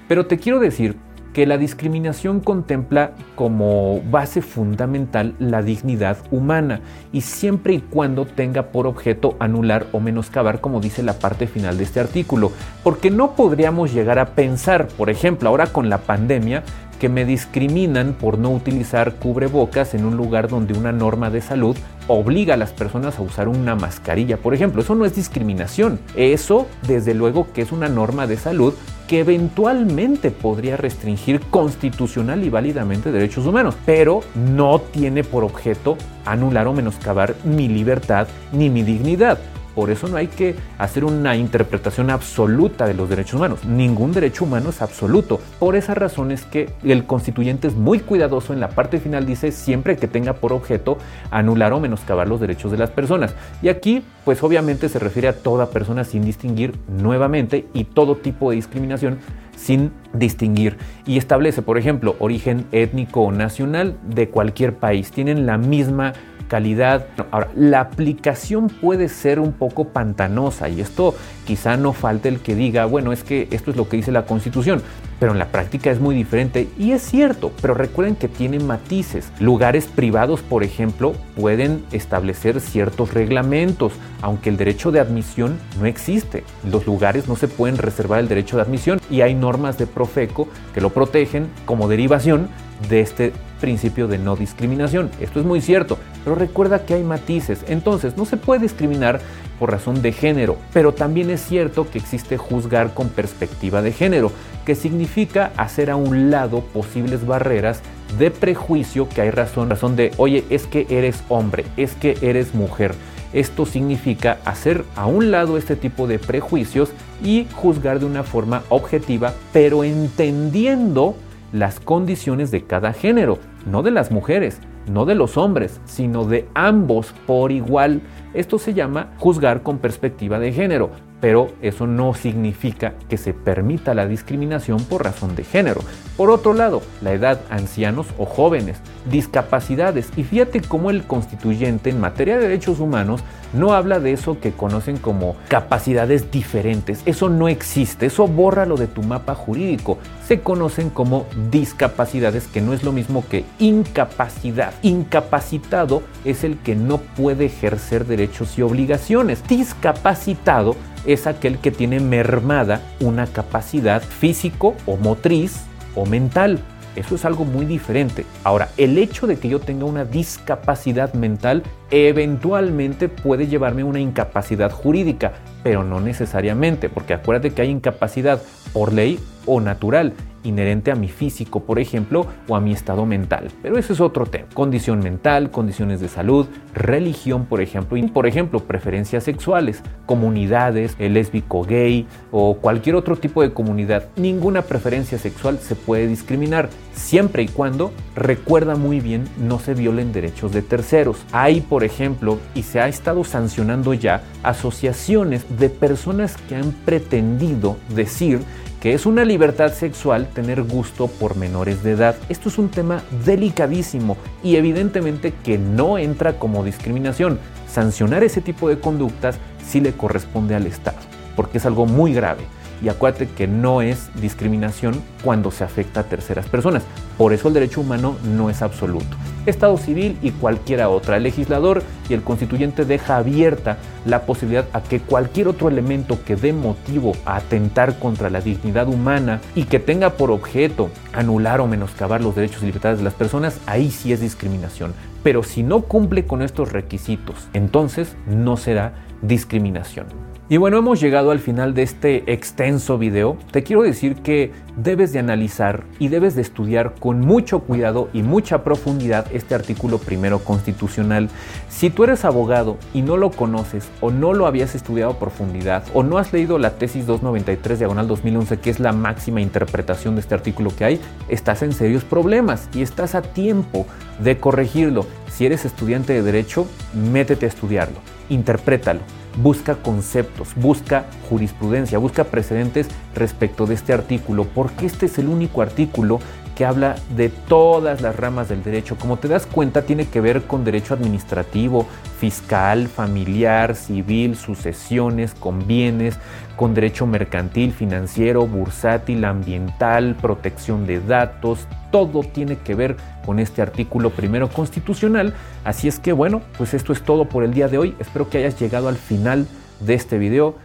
Pero 0.07 0.25
te 0.25 0.37
quiero 0.37 0.59
decir 0.59 0.95
que 1.35 1.45
la 1.45 1.57
discriminación 1.57 2.39
contempla 2.39 3.11
como 3.35 4.01
base 4.09 4.41
fundamental 4.41 5.35
la 5.37 5.61
dignidad 5.61 6.17
humana 6.31 6.79
y 7.11 7.21
siempre 7.21 7.73
y 7.73 7.79
cuando 7.81 8.25
tenga 8.25 8.67
por 8.67 8.87
objeto 8.87 9.35
anular 9.39 9.85
o 9.91 9.99
menoscabar, 9.99 10.61
como 10.61 10.79
dice 10.79 11.03
la 11.03 11.19
parte 11.19 11.45
final 11.47 11.77
de 11.77 11.83
este 11.83 11.99
artículo, 11.99 12.53
porque 12.83 13.11
no 13.11 13.35
podríamos 13.35 13.93
llegar 13.93 14.17
a 14.17 14.27
pensar, 14.27 14.87
por 14.87 15.09
ejemplo, 15.09 15.49
ahora 15.49 15.67
con 15.67 15.89
la 15.89 15.97
pandemia, 15.97 16.63
que 17.01 17.09
me 17.09 17.25
discriminan 17.25 18.13
por 18.13 18.37
no 18.37 18.51
utilizar 18.51 19.15
cubrebocas 19.15 19.93
en 19.93 20.05
un 20.05 20.15
lugar 20.15 20.47
donde 20.47 20.73
una 20.73 20.93
norma 20.93 21.29
de 21.29 21.41
salud 21.41 21.75
obliga 22.07 22.53
a 22.53 22.57
las 22.57 22.71
personas 22.71 23.19
a 23.19 23.21
usar 23.21 23.49
una 23.49 23.75
mascarilla, 23.75 24.37
por 24.37 24.53
ejemplo. 24.53 24.81
Eso 24.81 24.95
no 24.95 25.03
es 25.03 25.13
discriminación. 25.13 25.99
Eso, 26.15 26.67
desde 26.87 27.13
luego, 27.13 27.51
que 27.51 27.61
es 27.61 27.73
una 27.73 27.89
norma 27.89 28.27
de 28.27 28.37
salud 28.37 28.73
que 29.07 29.19
eventualmente 29.19 30.31
podría 30.31 30.77
restringir 30.77 31.39
constitucional 31.41 32.43
y 32.43 32.49
válidamente 32.49 33.11
derechos 33.11 33.45
humanos, 33.45 33.75
pero 33.85 34.21
no 34.35 34.79
tiene 34.79 35.23
por 35.23 35.43
objeto 35.43 35.97
anular 36.25 36.67
o 36.67 36.73
menoscabar 36.73 37.35
mi 37.43 37.67
libertad 37.67 38.27
ni 38.51 38.69
mi 38.69 38.83
dignidad. 38.83 39.39
Por 39.75 39.91
eso 39.91 40.07
no 40.07 40.17
hay 40.17 40.27
que 40.27 40.55
hacer 40.77 41.03
una 41.03 41.35
interpretación 41.35 42.09
absoluta 42.09 42.87
de 42.87 42.93
los 42.93 43.09
derechos 43.09 43.35
humanos. 43.35 43.65
Ningún 43.65 44.13
derecho 44.13 44.45
humano 44.45 44.69
es 44.69 44.81
absoluto. 44.81 45.41
Por 45.59 45.75
esa 45.75 45.93
razón 45.93 46.31
es 46.31 46.43
que 46.43 46.69
el 46.83 47.05
constituyente 47.05 47.67
es 47.67 47.75
muy 47.75 47.99
cuidadoso 47.99 48.53
en 48.53 48.59
la 48.59 48.69
parte 48.69 48.99
final, 48.99 49.25
dice 49.25 49.51
siempre 49.51 49.97
que 49.97 50.07
tenga 50.07 50.33
por 50.33 50.53
objeto 50.53 50.97
anular 51.29 51.73
o 51.73 51.79
menoscabar 51.79 52.27
los 52.27 52.39
derechos 52.39 52.71
de 52.71 52.77
las 52.77 52.89
personas. 52.89 53.35
Y 53.61 53.67
aquí, 53.67 54.01
pues 54.23 54.41
obviamente 54.43 54.89
se 54.89 54.99
refiere 54.99 55.27
a 55.27 55.37
toda 55.37 55.69
persona 55.69 56.03
sin 56.03 56.23
distinguir 56.23 56.73
nuevamente 56.87 57.67
y 57.73 57.83
todo 57.83 58.15
tipo 58.15 58.49
de 58.49 58.55
discriminación 58.55 59.19
sin 59.55 59.91
distinguir 60.13 60.77
y 61.05 61.17
establece, 61.17 61.61
por 61.61 61.77
ejemplo, 61.77 62.15
origen 62.19 62.65
étnico 62.71 63.21
o 63.21 63.31
nacional 63.31 63.97
de 64.07 64.29
cualquier 64.29 64.75
país. 64.75 65.11
Tienen 65.11 65.45
la 65.45 65.57
misma 65.57 66.13
calidad. 66.47 67.07
Ahora, 67.31 67.49
la 67.55 67.81
aplicación 67.81 68.69
puede 68.69 69.09
ser 69.09 69.39
un 69.39 69.51
poco 69.51 69.85
pantanosa 69.89 70.69
y 70.69 70.81
esto 70.81 71.15
quizá 71.45 71.77
no 71.77 71.93
falte 71.93 72.29
el 72.29 72.39
que 72.39 72.55
diga, 72.55 72.85
bueno, 72.85 73.11
es 73.11 73.23
que 73.23 73.47
esto 73.51 73.71
es 73.71 73.77
lo 73.77 73.87
que 73.89 73.97
dice 73.97 74.11
la 74.11 74.25
Constitución, 74.25 74.81
pero 75.19 75.31
en 75.31 75.39
la 75.39 75.47
práctica 75.47 75.91
es 75.91 75.99
muy 75.99 76.15
diferente 76.15 76.67
y 76.77 76.91
es 76.91 77.01
cierto, 77.01 77.51
pero 77.61 77.73
recuerden 77.73 78.15
que 78.15 78.27
tiene 78.27 78.59
matices. 78.59 79.31
Lugares 79.39 79.87
privados, 79.87 80.41
por 80.41 80.63
ejemplo, 80.63 81.13
pueden 81.35 81.83
establecer 81.91 82.59
ciertos 82.59 83.13
reglamentos, 83.13 83.93
aunque 84.21 84.49
el 84.49 84.57
derecho 84.57 84.91
de 84.91 84.99
admisión 84.99 85.57
no 85.79 85.85
existe. 85.85 86.43
Los 86.69 86.85
lugares 86.85 87.27
no 87.27 87.35
se 87.35 87.47
pueden 87.47 87.77
reservar 87.77 88.19
el 88.19 88.27
derecho 88.27 88.57
de 88.57 88.63
admisión 88.63 88.99
y 89.09 89.21
hay 89.21 89.33
normas 89.33 89.77
de 89.77 89.87
Profeco 89.87 90.47
que 90.73 90.81
lo 90.81 90.89
protegen 90.89 91.47
como 91.65 91.87
derivación 91.87 92.49
de 92.89 92.99
este 93.01 93.33
principio 93.59 94.07
de 94.07 94.17
no 94.17 94.35
discriminación. 94.35 95.09
Esto 95.19 95.39
es 95.39 95.45
muy 95.45 95.61
cierto, 95.61 95.97
pero 96.23 96.35
recuerda 96.35 96.85
que 96.85 96.93
hay 96.93 97.03
matices. 97.03 97.63
Entonces, 97.67 98.17
no 98.17 98.25
se 98.25 98.37
puede 98.37 98.61
discriminar 98.61 99.19
por 99.59 99.71
razón 99.71 100.01
de 100.01 100.11
género, 100.11 100.57
pero 100.73 100.93
también 100.93 101.29
es 101.29 101.41
cierto 101.41 101.89
que 101.89 101.97
existe 101.97 102.37
juzgar 102.37 102.93
con 102.93 103.09
perspectiva 103.09 103.81
de 103.81 103.91
género, 103.91 104.31
que 104.65 104.75
significa 104.75 105.51
hacer 105.57 105.89
a 105.89 105.95
un 105.95 106.29
lado 106.31 106.61
posibles 106.61 107.25
barreras 107.25 107.81
de 108.19 108.31
prejuicio 108.31 109.09
que 109.09 109.21
hay 109.21 109.31
razón, 109.31 109.69
razón 109.69 109.95
de, 109.95 110.11
oye, 110.17 110.43
es 110.49 110.67
que 110.67 110.87
eres 110.89 111.23
hombre, 111.29 111.65
es 111.77 111.93
que 111.93 112.17
eres 112.21 112.53
mujer. 112.53 112.93
Esto 113.33 113.65
significa 113.65 114.37
hacer 114.45 114.85
a 114.95 115.07
un 115.07 115.29
lado 115.31 115.57
este 115.57 115.75
tipo 115.75 116.07
de 116.07 116.19
prejuicios 116.19 116.91
y 117.21 117.47
juzgar 117.53 117.99
de 117.99 118.05
una 118.05 118.23
forma 118.23 118.63
objetiva, 118.69 119.33
pero 119.51 119.83
entendiendo 119.83 121.15
las 121.55 121.79
condiciones 121.79 122.51
de 122.51 122.65
cada 122.65 122.91
género, 122.91 123.39
no 123.65 123.81
de 123.81 123.91
las 123.91 124.11
mujeres, 124.11 124.59
no 124.91 125.05
de 125.05 125.15
los 125.15 125.37
hombres, 125.37 125.79
sino 125.85 126.25
de 126.25 126.47
ambos 126.53 127.13
por 127.25 127.53
igual. 127.53 128.01
Esto 128.33 128.59
se 128.59 128.73
llama 128.73 129.13
juzgar 129.17 129.63
con 129.63 129.77
perspectiva 129.77 130.37
de 130.37 130.51
género 130.51 130.91
pero 131.25 131.47
eso 131.63 131.87
no 131.87 132.13
significa 132.13 132.93
que 133.09 133.17
se 133.17 133.33
permita 133.33 133.95
la 133.95 134.05
discriminación 134.05 134.83
por 134.83 135.03
razón 135.03 135.35
de 135.35 135.43
género. 135.43 135.81
Por 136.17 136.29
otro 136.29 136.53
lado, 136.53 136.83
la 137.01 137.13
edad, 137.13 137.41
ancianos 137.49 138.07
o 138.19 138.25
jóvenes, 138.25 138.79
discapacidades, 139.09 140.09
y 140.15 140.23
fíjate 140.23 140.61
cómo 140.61 140.89
el 140.89 141.03
constituyente 141.05 141.89
en 141.89 141.99
materia 141.99 142.35
de 142.35 142.43
derechos 142.43 142.79
humanos 142.79 143.21
no 143.53 143.73
habla 143.73 143.99
de 143.99 144.11
eso 144.11 144.39
que 144.39 144.51
conocen 144.51 144.97
como 144.97 145.35
capacidades 145.47 146.31
diferentes, 146.31 147.01
eso 147.05 147.29
no 147.29 147.47
existe, 147.47 148.07
eso 148.07 148.27
borra 148.27 148.65
lo 148.65 148.77
de 148.77 148.87
tu 148.87 149.03
mapa 149.03 149.35
jurídico, 149.35 149.97
se 150.27 150.41
conocen 150.41 150.89
como 150.89 151.25
discapacidades, 151.51 152.47
que 152.47 152.61
no 152.61 152.73
es 152.73 152.83
lo 152.83 152.91
mismo 152.91 153.23
que 153.29 153.45
incapacidad. 153.59 154.73
Incapacitado 154.81 156.01
es 156.23 156.43
el 156.43 156.57
que 156.57 156.75
no 156.75 156.97
puede 156.97 157.45
ejercer 157.45 158.05
derechos 158.05 158.57
y 158.57 158.61
obligaciones. 158.61 159.43
Discapacitado 159.47 160.75
es 161.05 161.27
aquel 161.27 161.59
que 161.59 161.71
tiene 161.71 161.99
mermada 161.99 162.81
una 162.99 163.27
capacidad 163.27 164.01
físico 164.01 164.75
o 164.85 164.97
motriz 164.97 165.61
o 165.95 166.05
mental. 166.05 166.59
Eso 166.95 167.15
es 167.15 167.25
algo 167.25 167.45
muy 167.45 167.65
diferente. 167.65 168.25
Ahora, 168.43 168.69
el 168.77 168.97
hecho 168.97 169.27
de 169.27 169.37
que 169.37 169.49
yo 169.49 169.59
tenga 169.59 169.85
una 169.85 170.05
discapacidad 170.05 171.13
mental 171.13 171.63
eventualmente 171.91 173.09
puede 173.09 173.47
llevarme 173.47 173.81
a 173.81 173.85
una 173.85 173.99
incapacidad 173.99 174.71
jurídica, 174.71 175.33
pero 175.63 175.83
no 175.83 175.99
necesariamente, 175.99 176.89
porque 176.89 177.13
acuérdate 177.13 177.53
que 177.53 177.61
hay 177.61 177.69
incapacidad 177.69 178.41
por 178.73 178.93
ley 178.93 179.19
o 179.45 179.61
natural 179.61 180.13
inherente 180.45 180.91
a 180.91 180.95
mi 180.95 181.07
físico, 181.07 181.61
por 181.61 181.79
ejemplo, 181.79 182.25
o 182.47 182.55
a 182.55 182.61
mi 182.61 182.71
estado 182.71 183.05
mental. 183.05 183.49
Pero 183.61 183.77
eso 183.77 183.93
es 183.93 183.99
otro 183.99 184.25
tema. 184.25 184.47
Condición 184.53 184.99
mental, 184.99 185.51
condiciones 185.51 185.99
de 185.99 186.07
salud, 186.07 186.47
religión, 186.73 187.45
por 187.45 187.61
ejemplo, 187.61 187.97
y 187.97 188.03
por 188.03 188.27
ejemplo, 188.27 188.59
preferencias 188.59 189.23
sexuales, 189.23 189.81
comunidades, 190.05 190.95
el 190.99 191.13
lésbico 191.13 191.63
gay 191.63 192.07
o 192.31 192.57
cualquier 192.57 192.95
otro 192.95 193.15
tipo 193.15 193.41
de 193.41 193.53
comunidad. 193.53 194.05
Ninguna 194.15 194.61
preferencia 194.61 195.17
sexual 195.17 195.59
se 195.59 195.75
puede 195.75 196.07
discriminar 196.07 196.69
siempre 196.93 197.43
y 197.43 197.47
cuando 197.47 197.91
recuerda 198.15 198.75
muy 198.75 198.99
bien 198.99 199.25
no 199.37 199.59
se 199.59 199.73
violen 199.73 200.13
derechos 200.13 200.51
de 200.51 200.61
terceros. 200.61 201.25
Hay, 201.31 201.61
por 201.61 201.83
ejemplo, 201.83 202.39
y 202.53 202.63
se 202.63 202.79
ha 202.79 202.87
estado 202.87 203.23
sancionando 203.23 203.93
ya 203.93 204.23
asociaciones 204.43 205.45
de 205.59 205.69
personas 205.69 206.37
que 206.49 206.55
han 206.55 206.71
pretendido 206.85 207.77
decir 207.93 208.39
que 208.79 208.93
es 208.93 209.05
una 209.05 209.25
libertad 209.25 209.73
sexual 209.73 210.27
tener 210.27 210.63
gusto 210.63 211.07
por 211.07 211.35
menores 211.35 211.83
de 211.83 211.91
edad. 211.91 212.15
Esto 212.29 212.49
es 212.49 212.57
un 212.57 212.69
tema 212.69 213.03
delicadísimo 213.25 214.17
y 214.43 214.55
evidentemente 214.55 215.33
que 215.43 215.57
no 215.57 215.97
entra 215.97 216.37
como 216.39 216.63
discriminación. 216.63 217.39
Sancionar 217.67 218.23
ese 218.23 218.41
tipo 218.41 218.69
de 218.69 218.79
conductas 218.79 219.37
sí 219.65 219.81
le 219.81 219.93
corresponde 219.93 220.55
al 220.55 220.67
Estado, 220.67 220.99
porque 221.35 221.57
es 221.57 221.65
algo 221.65 221.85
muy 221.85 222.13
grave. 222.13 222.43
Y 222.81 222.89
acuérdate 222.89 223.27
que 223.27 223.47
no 223.47 223.81
es 223.81 224.09
discriminación 224.21 225.01
cuando 225.23 225.51
se 225.51 225.63
afecta 225.63 226.01
a 226.01 226.03
terceras 226.03 226.47
personas. 226.47 226.83
Por 227.17 227.33
eso 227.33 227.47
el 227.47 227.53
derecho 227.53 227.81
humano 227.81 228.17
no 228.23 228.49
es 228.49 228.61
absoluto. 228.61 229.17
Estado 229.45 229.77
civil 229.77 230.17
y 230.21 230.31
cualquiera 230.31 230.89
otra. 230.89 231.17
El 231.17 231.23
legislador 231.23 231.83
y 232.09 232.13
el 232.13 232.23
constituyente 232.23 232.83
deja 232.83 233.17
abierta 233.17 233.77
la 234.05 234.25
posibilidad 234.25 234.65
a 234.73 234.81
que 234.81 234.99
cualquier 234.99 235.47
otro 235.47 235.69
elemento 235.69 236.19
que 236.25 236.35
dé 236.35 236.51
motivo 236.51 237.13
a 237.25 237.37
atentar 237.37 237.99
contra 237.99 238.29
la 238.29 238.41
dignidad 238.41 238.87
humana 238.87 239.41
y 239.55 239.63
que 239.63 239.79
tenga 239.79 240.11
por 240.11 240.31
objeto 240.31 240.89
anular 241.13 241.61
o 241.61 241.67
menoscabar 241.67 242.21
los 242.21 242.35
derechos 242.35 242.63
y 242.63 242.67
libertades 242.67 242.97
de 242.97 243.03
las 243.03 243.13
personas, 243.13 243.59
ahí 243.67 243.91
sí 243.91 244.11
es 244.11 244.19
discriminación. 244.19 244.93
Pero 245.23 245.43
si 245.43 245.63
no 245.63 245.81
cumple 245.81 246.25
con 246.25 246.41
estos 246.41 246.71
requisitos, 246.71 247.47
entonces 247.53 248.15
no 248.27 248.57
será 248.57 248.93
discriminación. 249.21 250.34
Y 250.47 250.57
bueno, 250.57 250.77
hemos 250.77 251.01
llegado 251.01 251.31
al 251.31 251.39
final 251.39 251.73
de 251.73 251.81
este 251.81 252.31
extenso 252.31 252.99
video. 252.99 253.35
Te 253.49 253.63
quiero 253.63 253.81
decir 253.81 254.17
que 254.17 254.51
debes 254.77 255.11
de 255.11 255.17
analizar 255.17 255.85
y 255.97 256.09
debes 256.09 256.35
de 256.35 256.43
estudiar 256.43 256.93
con 256.99 257.19
mucho 257.19 257.61
cuidado 257.61 258.09
y 258.13 258.21
mucha 258.21 258.63
profundidad 258.63 259.25
este 259.33 259.55
artículo 259.55 259.97
primero 259.97 260.37
constitucional. 260.37 261.29
Si 261.67 261.89
tú 261.89 262.03
eres 262.03 262.25
abogado 262.25 262.77
y 262.93 263.01
no 263.01 263.17
lo 263.17 263.31
conoces 263.31 263.89
o 264.01 264.11
no 264.11 264.35
lo 264.35 264.45
habías 264.45 264.75
estudiado 264.75 265.13
a 265.13 265.19
profundidad 265.19 265.83
o 265.95 266.03
no 266.03 266.19
has 266.19 266.31
leído 266.31 266.59
la 266.59 266.77
tesis 266.77 267.07
293 267.07 267.79
diagonal 267.79 268.07
2011 268.07 268.59
que 268.59 268.69
es 268.69 268.79
la 268.79 268.91
máxima 268.91 269.41
interpretación 269.41 270.13
de 270.13 270.21
este 270.21 270.35
artículo 270.35 270.69
que 270.77 270.85
hay, 270.85 271.01
estás 271.27 271.63
en 271.63 271.73
serios 271.73 272.03
problemas 272.03 272.69
y 272.71 272.83
estás 272.83 273.15
a 273.15 273.23
tiempo 273.23 273.87
de 274.19 274.37
corregirlo. 274.37 275.07
Si 275.27 275.47
eres 275.47 275.65
estudiante 275.65 276.13
de 276.13 276.21
derecho, 276.21 276.67
métete 276.93 277.47
a 277.47 277.49
estudiarlo, 277.49 277.97
interprétalo 278.29 279.01
busca 279.37 279.75
conceptos, 279.75 280.49
busca 280.55 281.05
jurisprudencia, 281.29 281.97
busca 281.97 282.25
precedentes 282.25 282.87
respecto 283.13 283.65
de 283.65 283.75
este 283.75 283.93
artículo, 283.93 284.45
porque 284.45 284.85
este 284.85 285.07
es 285.07 285.17
el 285.17 285.27
único 285.27 285.61
artículo 285.61 286.19
que 286.55 286.65
habla 286.65 286.95
de 287.15 287.29
todas 287.29 288.01
las 288.01 288.15
ramas 288.15 288.47
del 288.47 288.63
derecho. 288.63 288.95
Como 288.97 289.17
te 289.17 289.27
das 289.27 289.45
cuenta, 289.45 289.81
tiene 289.81 290.07
que 290.07 290.21
ver 290.21 290.43
con 290.43 290.63
derecho 290.63 290.93
administrativo, 290.93 291.85
fiscal, 292.17 292.87
familiar, 292.87 293.75
civil, 293.75 294.37
sucesiones, 294.37 295.33
con 295.35 295.67
bienes, 295.67 296.17
con 296.55 296.73
derecho 296.73 297.05
mercantil, 297.05 297.73
financiero, 297.73 298.47
bursátil, 298.47 299.25
ambiental, 299.25 300.15
protección 300.15 300.87
de 300.87 301.01
datos. 301.01 301.67
Todo 301.95 302.23
tiene 302.23 302.57
que 302.57 302.75
ver 302.75 302.97
con 303.25 303.39
este 303.39 303.61
artículo 303.61 304.09
primero 304.09 304.49
constitucional. 304.49 305.33
Así 305.63 305.87
es 305.87 305.97
que 305.97 306.11
bueno, 306.11 306.41
pues 306.57 306.73
esto 306.73 306.91
es 306.91 307.01
todo 307.01 307.23
por 307.29 307.45
el 307.45 307.53
día 307.53 307.69
de 307.69 307.77
hoy. 307.77 307.95
Espero 307.99 308.29
que 308.29 308.39
hayas 308.39 308.59
llegado 308.59 308.89
al 308.89 308.97
final 308.97 309.47
de 309.79 309.93
este 309.93 310.17
video. 310.17 310.55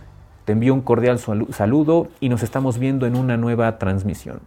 Te 0.44 0.54
envío 0.54 0.74
un 0.74 0.80
cordial 0.80 1.20
saludo 1.20 2.08
y 2.18 2.30
nos 2.30 2.42
estamos 2.42 2.78
viendo 2.80 3.06
en 3.06 3.14
una 3.14 3.36
nueva 3.36 3.78
transmisión. 3.78 4.40